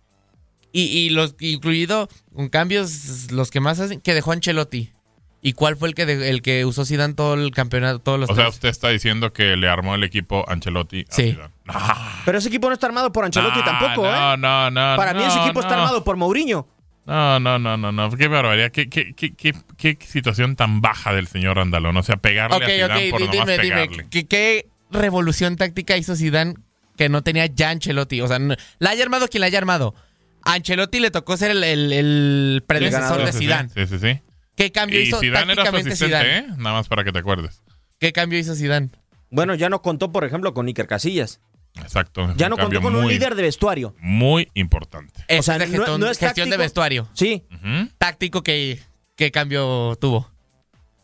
Y, 0.71 0.82
y 0.82 1.10
los 1.10 1.36
incluido 1.39 2.08
con 2.36 2.47
cambios 2.49 3.32
los 3.32 3.49
que 3.49 3.60
más 3.60 3.80
hacen 3.80 4.02
que 4.02 4.13
dejó 4.13 4.32
Ancelotti. 4.32 4.93
¿Y 5.41 5.54
cuál 5.54 5.78
fue 5.78 5.88
el 5.88 5.95
que 5.95 6.06
de- 6.06 6.30
el 6.30 6.41
que 6.41 6.65
usó 6.65 6.84
Zidane 6.86 7.13
todo 7.13 7.34
el 7.36 7.52
campeonato, 7.52 7.99
todos 7.99 8.19
los 8.19 8.30
O 8.30 8.36
sea, 8.36 8.49
usted 8.49 8.67
está 8.67 8.89
diciendo 8.89 9.32
que 9.32 9.56
le 9.56 9.69
armó 9.69 9.95
el 9.95 10.04
equipo 10.04 10.43
Ancelotti 10.49 11.06
a 11.10 11.13
Sí. 11.13 11.32
Zidane. 11.32 11.54
No, 11.65 11.73
Pero 12.25 12.38
ese 12.39 12.49
equipo 12.49 12.67
no 12.67 12.73
está 12.73 12.88
armado 12.88 13.12
por 13.13 13.23
Ancelotti 13.23 13.60
no, 13.60 13.63
tampoco, 13.65 14.04
no, 14.04 14.34
¿eh? 14.34 14.38
No, 14.38 14.69
no, 14.71 14.97
Para 14.97 15.13
mí 15.13 15.23
ese 15.23 15.38
no, 15.38 15.43
equipo 15.45 15.62
está 15.62 15.75
no. 15.75 15.82
armado 15.84 16.04
por 16.04 16.17
Mourinho. 16.17 16.67
No, 17.06 17.39
no, 17.39 17.58
no, 17.58 17.78
no, 17.78 17.91
no. 17.91 18.12
Qué 18.12 18.28
barbaridad. 18.28 18.69
Qué, 18.71 18.88
qué, 18.89 19.13
qué, 19.15 19.34
qué, 19.34 19.54
qué 19.78 19.97
situación 20.06 20.56
tan 20.56 20.82
baja 20.82 21.13
del 21.13 21.25
señor 21.28 21.58
Andalón. 21.58 21.95
O 21.97 22.04
sea, 22.04 22.17
pegarle 22.17 22.58
Ok, 22.58 22.63
a 22.63 22.67
Zidane 22.67 23.06
ok, 23.06 23.10
por 23.12 23.19
di- 23.21 23.25
nomás 23.28 23.45
dime, 23.47 23.58
pegarle. 23.60 23.88
dime, 23.89 24.08
¿qué, 24.12 24.28
qué 24.28 24.67
revolución 24.91 25.56
táctica 25.56 25.95
hizo 25.97 26.15
Zidane 26.15 26.54
que 26.97 27.08
no 27.10 27.23
tenía 27.23 27.45
ya 27.47 27.69
Ancelotti? 27.71 28.19
O 28.21 28.28
sea, 28.28 28.38
no- 28.39 28.56
la 28.80 28.89
haya 28.91 29.04
armado 29.04 29.28
quien 29.30 29.41
la 29.41 29.47
haya 29.47 29.58
armado. 29.58 29.95
A 30.43 30.54
Ancelotti 30.54 30.99
le 30.99 31.10
tocó 31.12 31.36
ser 31.38 31.52
el, 31.52 31.63
el- 31.63 31.93
el 31.93 32.63
predecesor 32.67 33.02
ganador. 33.02 33.25
de 33.25 33.32
Sí, 33.32 33.38
sí, 33.39 33.43
Zidane. 33.45 33.69
Sí, 33.69 33.88
sí, 33.88 33.99
sí. 33.99 34.21
¿Qué 34.60 34.74
cambio 34.74 35.00
Y 35.00 35.04
hizo 35.04 35.19
Zidane 35.22 35.54
era 35.54 35.63
su 35.63 35.72
tácticamente 35.72 35.89
asistente, 35.93 36.17
Zidane? 36.17 36.38
¿eh? 36.39 36.56
Nada 36.58 36.76
más 36.76 36.89
para 36.89 37.06
que 37.06 37.13
te 37.13 37.19
acuerdes. 37.19 37.63
¿Qué 37.98 38.12
cambio 38.12 38.38
hizo 38.38 38.56
Zidane? 38.56 38.89
Bueno, 39.32 39.56
ya 39.56 39.69
no 39.69 39.82
contó, 39.82 40.12
por 40.12 40.26
ejemplo, 40.26 40.54
con 40.54 40.67
Iker 40.67 40.86
Casillas. 40.86 41.39
Exacto. 41.76 42.34
Ya 42.36 42.50
no 42.50 42.58
contó 42.58 42.82
con 42.82 42.93
un 42.93 43.08
líder 43.08 43.36
de 43.36 43.43
vestuario. 43.43 43.95
Muy 44.00 44.50
importante. 44.56 45.24
Eso 45.30 45.43
sea, 45.43 45.54
es 45.56 45.60
de 45.62 45.67
no- 45.67 45.72
gestión, 45.78 46.02
no 46.02 46.08
es 46.10 46.17
gestión 46.17 46.50
de 46.50 46.58
vestuario. 46.58 47.08
Sí. 47.13 47.45
Táctico 47.98 48.43
que, 48.43 48.82
¿qué 49.15 49.32
cambio 49.32 49.95
tuvo? 50.02 50.30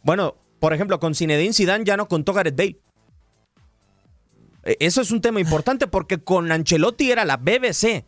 Bueno, 0.04 0.36
por 0.60 0.74
ejemplo, 0.74 1.00
con 1.00 1.16
Zinedine 1.16 1.54
Zidane 1.54 1.86
ya 1.86 1.96
no 1.96 2.10
contó 2.10 2.34
Gareth 2.34 2.58
Bale. 2.58 2.78
E- 4.66 4.76
Eso 4.82 5.00
es 5.02 5.12
un 5.12 5.22
tema 5.22 5.40
importante 5.40 5.88
porque 5.88 6.18
con 6.18 6.52
Ancelotti 6.52 7.10
era 7.10 7.24
la 7.24 7.38
BBC. 7.38 8.04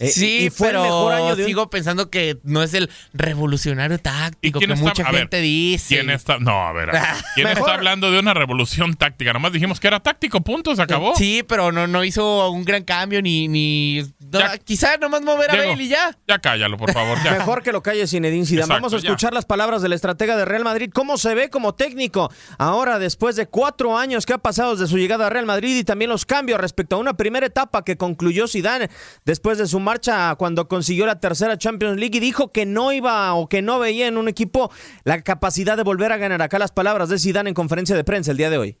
Eh, 0.00 0.08
sí, 0.08 0.46
y 0.46 0.50
fue 0.50 0.68
pero 0.68 0.80
el 0.80 0.84
mejor 0.88 1.12
año 1.12 1.36
de 1.36 1.42
un- 1.42 1.48
sigo 1.48 1.70
pensando 1.70 2.10
que 2.10 2.38
no 2.42 2.62
es 2.62 2.74
el 2.74 2.90
revolucionario 3.12 3.98
táctico 3.98 4.58
que 4.58 4.64
está- 4.64 4.76
mucha 4.76 5.02
a 5.06 5.12
ver, 5.12 5.20
gente 5.22 5.40
dice. 5.40 5.94
¿Quién 5.94 6.10
está? 6.10 6.38
No, 6.38 6.66
a 6.66 6.72
ver. 6.72 6.88
a 6.90 6.92
ver. 6.92 7.02
¿Quién 7.34 7.46
Mejor- 7.46 7.60
está 7.60 7.74
hablando 7.74 8.10
de 8.10 8.18
una 8.18 8.34
revolución 8.34 8.94
táctica? 8.94 9.32
Nomás 9.32 9.52
dijimos 9.52 9.78
que 9.78 9.86
era 9.88 10.00
táctico, 10.00 10.40
punto, 10.40 10.74
se 10.74 10.82
acabó. 10.82 11.14
Sí, 11.16 11.42
pero 11.46 11.70
no, 11.70 11.86
no 11.86 12.02
hizo 12.02 12.50
un 12.50 12.64
gran 12.64 12.82
cambio 12.82 13.20
ni... 13.22 13.46
ni 13.48 14.00
no, 14.30 14.38
Ya- 14.38 14.58
quizá 14.58 14.96
nomás 14.96 15.22
mover 15.22 15.50
a 15.50 15.54
Diego, 15.54 15.70
Bale 15.72 15.84
y 15.84 15.88
ya. 15.88 16.16
Ya 16.26 16.38
cállalo, 16.38 16.76
por 16.76 16.92
favor. 16.92 17.18
Ya. 17.22 17.32
Mejor 17.32 17.62
que 17.62 17.72
lo 17.72 17.82
calle 17.82 18.06
Zinedine 18.06 18.46
Zidane. 18.46 18.62
Exacto, 18.62 18.74
Vamos 18.82 18.94
a 18.94 18.96
ya. 18.98 19.08
escuchar 19.08 19.34
las 19.34 19.44
palabras 19.44 19.82
del 19.82 19.92
estratega 19.92 20.36
de 20.36 20.44
Real 20.44 20.64
Madrid. 20.64 20.90
¿Cómo 20.94 21.18
se 21.18 21.34
ve 21.34 21.50
como 21.50 21.74
técnico? 21.74 22.32
Ahora, 22.56 22.98
después 22.98 23.36
de 23.36 23.46
cuatro 23.46 23.98
años 23.98 24.24
que 24.24 24.32
ha 24.32 24.38
pasado 24.38 24.76
desde 24.76 24.86
su 24.90 24.96
llegada 24.98 25.26
a 25.26 25.30
Real 25.30 25.46
Madrid 25.46 25.76
y 25.76 25.84
también 25.84 26.08
los 26.10 26.24
cambios 26.24 26.60
respecto 26.60 26.96
a 26.96 26.98
una 26.98 27.14
primera 27.14 27.46
etapa 27.46 27.84
que 27.84 27.96
concluyó 27.96 28.46
Zidane 28.48 28.88
después 29.24 29.58
de 29.58 29.66
su 29.66 29.80
marcha 29.90 30.36
cuando 30.36 30.68
consiguió 30.68 31.04
la 31.04 31.18
tercera 31.18 31.58
Champions 31.58 31.98
League 31.98 32.16
y 32.16 32.20
dijo 32.20 32.52
que 32.52 32.64
no 32.64 32.92
iba 32.92 33.34
o 33.34 33.48
que 33.48 33.60
no 33.60 33.80
veía 33.80 34.06
en 34.06 34.18
un 34.18 34.28
equipo 34.28 34.70
la 35.02 35.20
capacidad 35.22 35.76
de 35.76 35.82
volver 35.82 36.12
a 36.12 36.16
ganar. 36.16 36.42
Acá 36.42 36.60
las 36.60 36.70
palabras 36.70 37.08
de 37.08 37.18
Zidane 37.18 37.50
en 37.50 37.54
conferencia 37.54 37.96
de 37.96 38.04
prensa 38.04 38.30
el 38.30 38.36
día 38.36 38.50
de 38.50 38.58
hoy. 38.58 38.78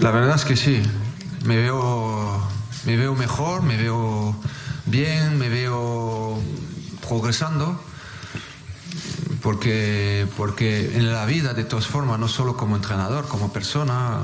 La 0.00 0.10
verdad 0.10 0.34
es 0.34 0.44
que 0.44 0.56
sí. 0.56 0.82
Me 1.44 1.56
veo, 1.56 2.42
me 2.86 2.96
veo 2.96 3.14
mejor, 3.14 3.62
me 3.62 3.76
veo 3.76 4.34
bien, 4.86 5.38
me 5.38 5.48
veo 5.48 6.42
progresando. 7.08 7.80
Porque, 9.42 10.26
porque 10.36 10.96
en 10.96 11.12
la 11.12 11.24
vida, 11.24 11.54
de 11.54 11.62
todas 11.62 11.86
formas, 11.86 12.18
no 12.18 12.26
solo 12.26 12.56
como 12.56 12.74
entrenador, 12.74 13.28
como 13.28 13.52
persona, 13.52 14.18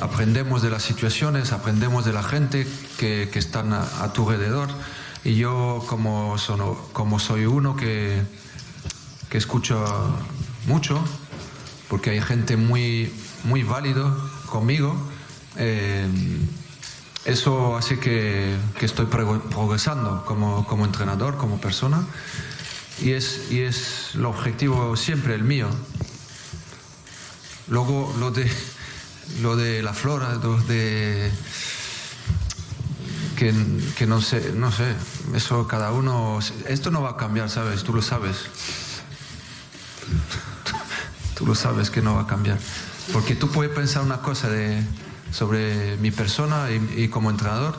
aprendemos 0.00 0.60
de 0.60 0.70
las 0.70 0.82
situaciones, 0.82 1.52
aprendemos 1.52 2.04
de 2.04 2.12
la 2.12 2.24
gente 2.24 2.66
que, 2.98 3.30
que 3.32 3.38
están 3.38 3.72
a, 3.72 3.84
a 4.02 4.12
tu 4.12 4.28
alrededor. 4.28 4.68
Y 5.24 5.36
yo, 5.36 5.82
como, 5.88 6.36
como 6.92 7.18
soy 7.18 7.46
uno 7.46 7.76
que, 7.76 8.22
que 9.30 9.38
escucha 9.38 9.76
mucho, 10.66 11.02
porque 11.88 12.10
hay 12.10 12.20
gente 12.20 12.56
muy, 12.56 13.12
muy 13.44 13.62
válido 13.62 14.14
conmigo. 14.46 14.94
eh, 15.56 16.06
eso 17.24 17.74
hace 17.74 17.98
que, 17.98 18.54
que 18.78 18.84
estoy 18.84 19.06
progresando 19.06 20.26
como, 20.26 20.66
como 20.66 20.84
entrenador, 20.84 21.38
como 21.38 21.58
persona. 21.58 22.06
Y 23.00 23.12
es, 23.12 23.50
y 23.50 23.60
es 23.60 24.10
el 24.14 24.26
objetivo 24.26 24.94
siempre 24.94 25.34
el 25.34 25.42
mío. 25.42 25.68
Luego 27.68 28.14
lo 28.18 28.30
de, 28.30 28.50
lo 29.40 29.56
de 29.56 29.82
la 29.82 29.94
flora, 29.94 30.34
lo 30.34 30.58
de... 30.58 31.32
Que, 33.36 33.52
que 33.96 34.06
no 34.06 34.20
sé, 34.20 34.52
no 34.54 34.70
sé, 34.70 34.94
eso 35.34 35.66
cada 35.66 35.92
uno... 35.92 36.38
Esto 36.68 36.90
no 36.90 37.02
va 37.02 37.10
a 37.10 37.16
cambiar, 37.16 37.48
¿sabes? 37.50 37.82
Tú 37.82 37.94
lo 37.94 38.02
sabes. 38.02 38.36
Tú 41.36 41.46
lo 41.46 41.54
sabes 41.54 41.90
que 41.90 42.02
no 42.02 42.14
va 42.14 42.22
a 42.22 42.26
cambiar. 42.26 42.58
Porque 43.12 43.34
tú 43.34 43.48
puedes 43.48 43.74
pensar 43.74 44.02
una 44.02 44.18
cosa 44.18 44.48
de, 44.48 44.82
sobre 45.34 45.96
mi 45.96 46.10
persona 46.10 46.68
y, 46.70 47.08
como 47.08 47.30
entrenador 47.30 47.76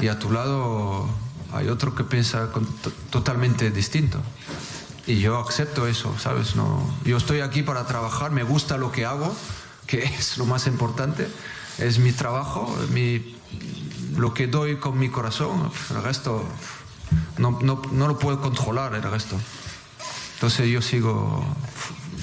y 0.00 0.08
a 0.08 0.18
tu 0.18 0.30
lado 0.30 1.08
hay 1.52 1.68
otro 1.68 1.94
que 1.94 2.04
piensa 2.04 2.50
totalmente 3.10 3.70
distinto. 3.70 4.20
Y 5.06 5.18
yo 5.18 5.38
acepto 5.38 5.86
eso, 5.86 6.16
¿sabes? 6.18 6.56
No, 6.56 6.82
yo 7.04 7.16
estoy 7.16 7.40
aquí 7.40 7.62
para 7.62 7.86
trabajar, 7.86 8.30
me 8.30 8.42
gusta 8.42 8.78
lo 8.78 8.90
que 8.90 9.04
hago, 9.04 9.34
que 9.86 10.02
es 10.04 10.38
lo 10.38 10.46
más 10.46 10.66
importante, 10.66 11.28
es 11.78 11.98
mi 11.98 12.12
trabajo, 12.12 12.74
mi, 12.92 13.36
lo 14.16 14.34
que 14.34 14.46
doy 14.46 14.76
con 14.76 14.98
mi 14.98 15.08
corazón, 15.08 15.70
el 15.90 16.02
resto 16.02 16.44
no, 17.38 17.58
no, 17.62 17.82
no 17.92 18.08
lo 18.08 18.18
puedo 18.18 18.40
controlar, 18.40 18.94
el 18.94 19.02
resto. 19.02 19.36
Entonces 20.34 20.68
yo 20.68 20.82
sigo 20.82 21.44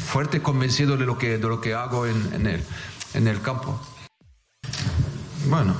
fuerte 0.05 0.41
convencido 0.41 0.97
de 0.97 1.05
lo 1.05 1.17
que, 1.17 1.37
de 1.37 1.47
lo 1.47 1.61
que 1.61 1.73
hago 1.73 2.05
en, 2.05 2.33
en, 2.33 2.47
el, 2.47 2.63
en 3.13 3.27
el 3.27 3.41
campo. 3.41 3.79
Bueno, 5.47 5.75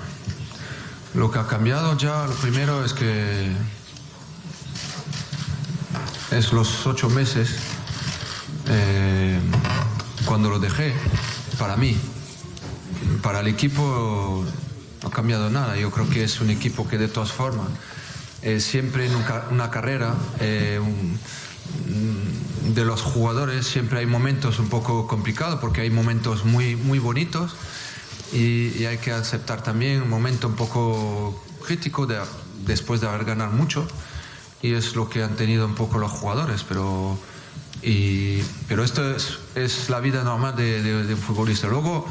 lo 1.14 1.30
que 1.30 1.40
ha 1.40 1.48
cambiado 1.48 1.98
ya, 1.98 2.26
lo 2.26 2.34
primero 2.36 2.84
es 2.84 2.94
que 2.94 3.52
es 6.32 6.54
los 6.54 6.88
ocho 6.88 7.10
meses 7.10 7.58
eh, 8.68 9.40
cuando 10.26 10.50
lo 10.50 10.60
dejé, 10.60 10.94
para 11.60 11.76
mí, 11.76 11.98
para 13.22 13.42
el 13.42 13.48
equipo 13.48 14.46
no 15.02 15.10
ha 15.10 15.12
cambiado 15.12 15.50
nada. 15.50 15.78
Yo 15.78 15.92
creo 15.92 16.10
que 16.10 16.24
es 16.24 16.42
un 16.42 16.50
equipo 16.50 16.88
que 16.88 16.98
de 16.98 17.08
todas 17.08 17.32
formas, 17.32 17.68
siempre 18.60 19.06
en 19.06 19.14
una 19.52 19.70
carrera, 19.70 20.16
eh, 20.40 20.80
de 22.74 22.86
los 22.86 23.02
jugadores 23.02 23.66
siempre 23.66 24.00
hay 24.00 24.06
momentos 24.06 24.60
un 24.60 24.70
poco 24.70 25.08
complicados 25.08 25.60
porque 25.60 25.82
hay 25.82 25.90
momentos 25.90 26.46
muy, 26.46 26.76
muy 26.76 27.00
bonitos 27.00 27.56
y, 28.34 28.86
hay 28.86 28.98
que 28.98 29.12
aceptar 29.12 29.62
también 29.62 30.02
un 30.02 30.10
momento 30.10 30.48
un 30.48 30.56
poco 30.56 31.44
crítico 31.66 32.08
de, 32.08 32.20
después 32.66 33.02
de 33.02 33.08
haber 33.08 33.26
ganado 33.26 33.52
mucho 33.52 33.88
y 34.62 34.74
es 34.74 34.96
lo 34.96 35.10
que 35.10 35.24
han 35.24 35.36
tenido 35.36 35.66
un 35.66 35.76
poco 35.76 35.98
los 35.98 36.12
jugadores, 36.12 36.64
pero, 36.64 37.18
y, 37.82 38.42
pero 38.68 38.84
esto 38.84 39.16
es, 39.56 39.90
la 39.90 40.00
vida 40.00 40.24
normal 40.24 40.56
de, 40.56 41.08
un 41.10 41.18
futbolista. 41.18 41.68
Luego, 41.68 42.08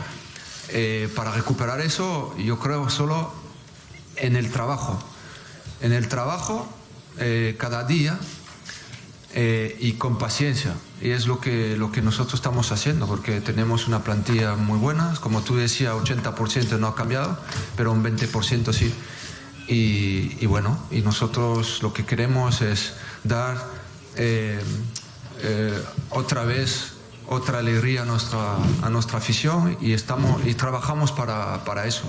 eh, 0.72 1.08
para 1.16 1.32
recuperar 1.32 1.80
eso, 1.80 2.34
yo 2.38 2.58
creo 2.58 2.88
solo 2.90 3.32
en 4.16 4.36
el 4.36 4.50
trabajo. 4.50 4.98
En 5.80 5.92
el 5.92 6.08
trabajo, 6.08 6.68
eh, 7.18 7.56
cada 7.58 7.84
día, 7.84 8.18
eh, 9.34 9.76
y 9.80 9.92
con 9.94 10.18
paciencia. 10.18 10.74
Y 11.00 11.10
es 11.10 11.26
lo 11.26 11.40
que, 11.40 11.76
lo 11.76 11.90
que 11.90 12.02
nosotros 12.02 12.34
estamos 12.34 12.70
haciendo, 12.70 13.06
porque 13.06 13.40
tenemos 13.40 13.88
una 13.88 14.04
plantilla 14.04 14.54
muy 14.54 14.78
buena. 14.78 15.14
Como 15.20 15.42
tú 15.42 15.56
decías, 15.56 15.92
80% 15.94 16.78
no 16.78 16.86
ha 16.86 16.94
cambiado, 16.94 17.38
pero 17.76 17.90
un 17.92 18.04
20% 18.04 18.72
sí. 18.72 18.94
Y, 19.66 20.46
bueno, 20.46 20.78
y 20.90 21.00
nosotros 21.00 21.80
lo 21.80 21.92
que 21.92 22.04
queremos 22.04 22.60
es 22.60 22.94
dar 23.22 23.56
otra 26.10 26.42
vez 26.42 26.94
otra 27.30 27.60
alegría 27.60 28.02
a 28.02 28.04
nuestra, 28.04 28.56
a 28.82 28.90
nuestra 28.90 29.18
afición 29.18 29.78
y, 29.80 29.92
estamos, 29.92 30.44
y 30.44 30.54
trabajamos 30.54 31.12
para, 31.12 31.64
para 31.64 31.86
eso. 31.86 32.04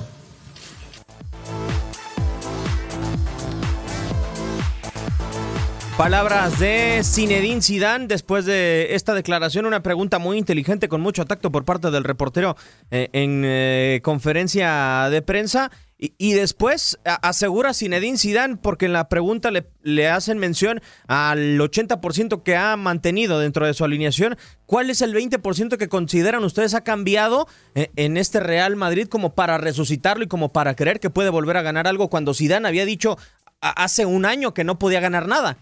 Palabras 5.95 6.57
de 6.57 7.01
Zinedine 7.03 7.61
Zidane 7.61 8.07
después 8.07 8.45
de 8.45 8.95
esta 8.95 9.13
declaración, 9.13 9.67
una 9.67 9.83
pregunta 9.83 10.17
muy 10.17 10.39
inteligente 10.39 10.89
con 10.89 10.99
mucho 10.99 11.25
tacto 11.25 11.51
por 11.51 11.63
parte 11.63 11.91
del 11.91 12.03
reportero 12.03 12.55
eh, 12.89 13.09
en 13.13 13.43
eh, 13.45 13.99
conferencia 14.03 15.07
de 15.11 15.21
prensa 15.21 15.69
y, 16.03 16.33
después 16.33 16.97
asegura 17.05 17.75
Zinedine 17.75 18.17
Zidane 18.17 18.57
porque 18.57 18.87
en 18.87 18.93
la 18.93 19.07
pregunta 19.07 19.51
le, 19.51 19.67
le 19.83 20.09
hacen 20.09 20.39
mención 20.39 20.81
al 21.05 21.59
80% 21.59 22.41
que 22.41 22.55
ha 22.55 22.75
mantenido 22.75 23.37
dentro 23.37 23.67
de 23.67 23.75
su 23.75 23.85
alineación. 23.85 24.35
¿Cuál 24.65 24.89
es 24.89 25.03
el 25.03 25.13
20% 25.13 25.77
que 25.77 25.89
consideran 25.89 26.43
ustedes 26.43 26.73
ha 26.73 26.83
cambiado 26.83 27.47
eh, 27.75 27.91
en 27.97 28.17
este 28.17 28.39
Real 28.39 28.75
Madrid 28.75 29.07
como 29.07 29.35
para 29.35 29.59
resucitarlo 29.59 30.23
y 30.23 30.27
como 30.27 30.51
para 30.51 30.75
creer 30.75 30.99
que 30.99 31.11
puede 31.11 31.29
volver 31.29 31.57
a 31.57 31.61
ganar 31.61 31.87
algo 31.87 32.09
cuando 32.09 32.33
Zidane 32.33 32.67
había 32.67 32.85
dicho 32.85 33.19
hace 33.61 34.07
un 34.07 34.25
año 34.25 34.55
que 34.55 34.63
no 34.63 34.79
podía 34.79 35.01
ganar 35.01 35.27
nada? 35.27 35.57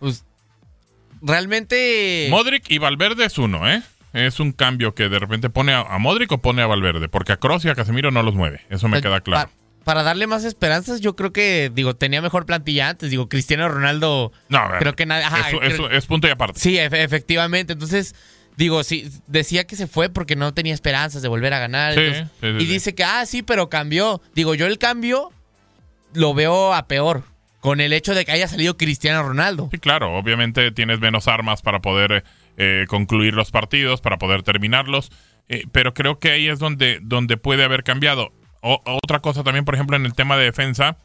Pues 0.00 0.24
realmente. 1.20 2.26
Modric 2.30 2.68
y 2.68 2.78
Valverde 2.78 3.26
es 3.26 3.38
uno, 3.38 3.70
¿eh? 3.70 3.80
Es 4.12 4.40
un 4.40 4.52
cambio 4.52 4.94
que 4.94 5.08
de 5.08 5.18
repente 5.18 5.48
pone 5.50 5.72
a, 5.72 5.98
Modric 5.98 6.30
o 6.32 6.38
pone 6.38 6.62
a 6.62 6.66
Valverde, 6.66 7.08
porque 7.08 7.32
a 7.32 7.38
Kroos 7.38 7.64
y 7.64 7.68
a 7.68 7.74
Casemiro 7.74 8.10
no 8.10 8.22
los 8.22 8.34
mueve. 8.34 8.60
Eso 8.68 8.88
me 8.88 9.00
queda 9.00 9.20
claro. 9.20 9.50
para 9.84 10.02
darle 10.02 10.26
más 10.26 10.44
esperanzas, 10.44 11.00
yo 11.00 11.16
creo 11.16 11.32
que, 11.32 11.70
digo, 11.74 11.96
tenía 11.96 12.20
mejor 12.20 12.44
plantilla 12.44 12.90
antes. 12.90 13.10
Digo, 13.10 13.28
Cristiano 13.28 13.68
Ronaldo. 13.68 14.32
No, 14.48 14.60
creo 14.78 14.94
que 14.94 15.06
nada. 15.06 15.30
es, 15.90 16.06
punto 16.06 16.28
y 16.28 16.30
aparte. 16.30 16.60
Sí, 16.60 16.78
efectivamente. 16.78 17.72
Entonces, 17.72 18.14
digo, 18.56 18.84
sí, 18.84 19.10
decía 19.26 19.64
que 19.64 19.76
se 19.76 19.86
fue 19.86 20.10
porque 20.10 20.36
no 20.36 20.52
tenía 20.52 20.74
esperanzas 20.74 21.22
de 21.22 21.28
volver 21.28 21.54
a 21.54 21.58
ganar. 21.58 21.94
y 21.98 22.66
dice 22.66 22.94
que, 22.94 23.04
ah, 23.04 23.24
sí, 23.26 23.42
pero 23.42 23.70
cambió. 23.70 24.20
Digo, 24.34 24.54
yo 24.54 24.66
el 24.66 24.78
cambio 24.78 25.30
lo 26.12 26.34
veo 26.34 26.74
a 26.74 26.86
peor 26.86 27.24
con 27.60 27.80
el 27.80 27.92
hecho 27.92 28.14
de 28.14 28.24
que 28.24 28.32
haya 28.32 28.48
salido 28.48 28.76
Cristiano 28.76 29.22
Ronaldo. 29.22 29.68
Sí, 29.70 29.78
claro, 29.78 30.16
obviamente 30.18 30.72
tienes 30.72 30.98
menos 30.98 31.28
armas 31.28 31.62
para 31.62 31.80
poder 31.80 32.24
eh, 32.56 32.86
concluir 32.88 33.34
los 33.34 33.50
partidos, 33.50 34.00
para 34.00 34.18
poder 34.18 34.42
terminarlos, 34.42 35.10
eh, 35.48 35.64
pero 35.72 35.94
creo 35.94 36.18
que 36.18 36.30
ahí 36.30 36.48
es 36.48 36.58
donde, 36.58 36.98
donde 37.02 37.36
puede 37.36 37.64
haber 37.64 37.84
cambiado. 37.84 38.32
otra 38.60 39.20
cosa 39.20 39.42
también, 39.42 39.64
por 39.64 39.74
ejemplo, 39.74 39.96
en 39.96 40.06
el 40.06 40.14
tema 40.14 40.36
de 40.36 40.44
defensa, 40.44 40.96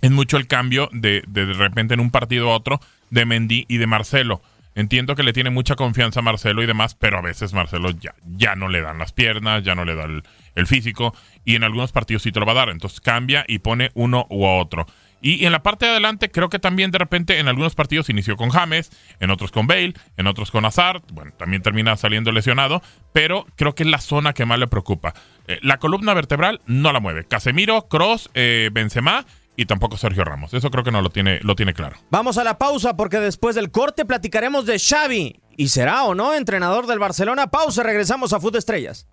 es 0.00 0.10
mucho 0.10 0.36
el 0.36 0.46
cambio 0.46 0.88
de, 0.92 1.22
de, 1.26 1.52
repente 1.54 1.94
en 1.94 2.00
un 2.00 2.10
partido 2.10 2.50
a 2.50 2.56
otro 2.56 2.80
de 3.10 3.24
Mendy 3.24 3.64
y 3.68 3.78
de 3.78 3.86
Marcelo. 3.86 4.42
Entiendo 4.74 5.14
que 5.14 5.22
le 5.22 5.32
tiene 5.32 5.50
mucha 5.50 5.76
confianza 5.76 6.20
a 6.20 6.22
Marcelo 6.22 6.62
y 6.62 6.66
demás, 6.66 6.94
pero 6.94 7.18
a 7.18 7.22
veces 7.22 7.52
Marcelo 7.52 7.90
ya, 7.90 8.14
ya 8.24 8.56
no 8.56 8.68
le 8.68 8.80
dan 8.80 8.98
las 8.98 9.12
piernas, 9.12 9.62
ya 9.62 9.74
no 9.74 9.84
le 9.84 9.94
da 9.94 10.04
el, 10.04 10.22
el 10.56 10.66
físico, 10.66 11.14
y 11.44 11.54
en 11.54 11.64
algunos 11.64 11.92
partidos 11.92 12.22
sí 12.22 12.32
te 12.32 12.40
lo 12.40 12.46
va 12.46 12.52
a 12.52 12.56
dar. 12.56 12.68
Entonces 12.70 13.00
cambia 13.00 13.44
y 13.46 13.60
pone 13.60 13.90
uno 13.94 14.26
u 14.30 14.44
otro. 14.44 14.86
Y 15.24 15.46
en 15.46 15.52
la 15.52 15.62
parte 15.62 15.86
de 15.86 15.92
adelante 15.92 16.30
creo 16.30 16.50
que 16.50 16.58
también 16.58 16.90
de 16.90 16.98
repente 16.98 17.38
en 17.38 17.48
algunos 17.48 17.74
partidos 17.74 18.10
inició 18.10 18.36
con 18.36 18.50
James, 18.50 18.90
en 19.20 19.30
otros 19.30 19.52
con 19.52 19.66
Bale, 19.66 19.94
en 20.18 20.26
otros 20.26 20.50
con 20.50 20.66
Hazard, 20.66 21.00
bueno, 21.14 21.32
también 21.38 21.62
termina 21.62 21.96
saliendo 21.96 22.30
lesionado, 22.30 22.82
pero 23.14 23.46
creo 23.56 23.74
que 23.74 23.84
es 23.84 23.88
la 23.88 24.02
zona 24.02 24.34
que 24.34 24.44
más 24.44 24.58
le 24.58 24.66
preocupa. 24.66 25.14
Eh, 25.48 25.58
la 25.62 25.78
columna 25.78 26.12
vertebral 26.12 26.60
no 26.66 26.92
la 26.92 27.00
mueve. 27.00 27.24
Casemiro, 27.24 27.88
Cross, 27.88 28.28
eh, 28.34 28.68
Benzema 28.70 29.24
y 29.56 29.64
tampoco 29.64 29.96
Sergio 29.96 30.24
Ramos. 30.24 30.52
Eso 30.52 30.70
creo 30.70 30.84
que 30.84 30.92
no 30.92 31.00
lo 31.00 31.08
tiene, 31.08 31.40
lo 31.42 31.54
tiene 31.54 31.72
claro. 31.72 31.96
Vamos 32.10 32.36
a 32.36 32.44
la 32.44 32.58
pausa 32.58 32.94
porque 32.94 33.18
después 33.18 33.54
del 33.54 33.70
corte 33.70 34.04
platicaremos 34.04 34.66
de 34.66 34.78
Xavi. 34.78 35.40
¿Y 35.56 35.68
será 35.68 36.04
o 36.04 36.14
no 36.14 36.34
entrenador 36.34 36.86
del 36.86 36.98
Barcelona? 36.98 37.46
Pausa, 37.46 37.82
regresamos 37.82 38.34
a 38.34 38.40
Fútbol 38.40 38.58
Estrellas. 38.58 39.06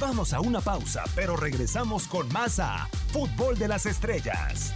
Vamos 0.00 0.32
a 0.32 0.40
una 0.40 0.60
pausa, 0.60 1.04
pero 1.14 1.36
regresamos 1.36 2.08
con 2.08 2.28
más 2.32 2.58
a 2.58 2.88
Fútbol 3.12 3.56
de 3.56 3.68
las 3.68 3.86
Estrellas. 3.86 4.74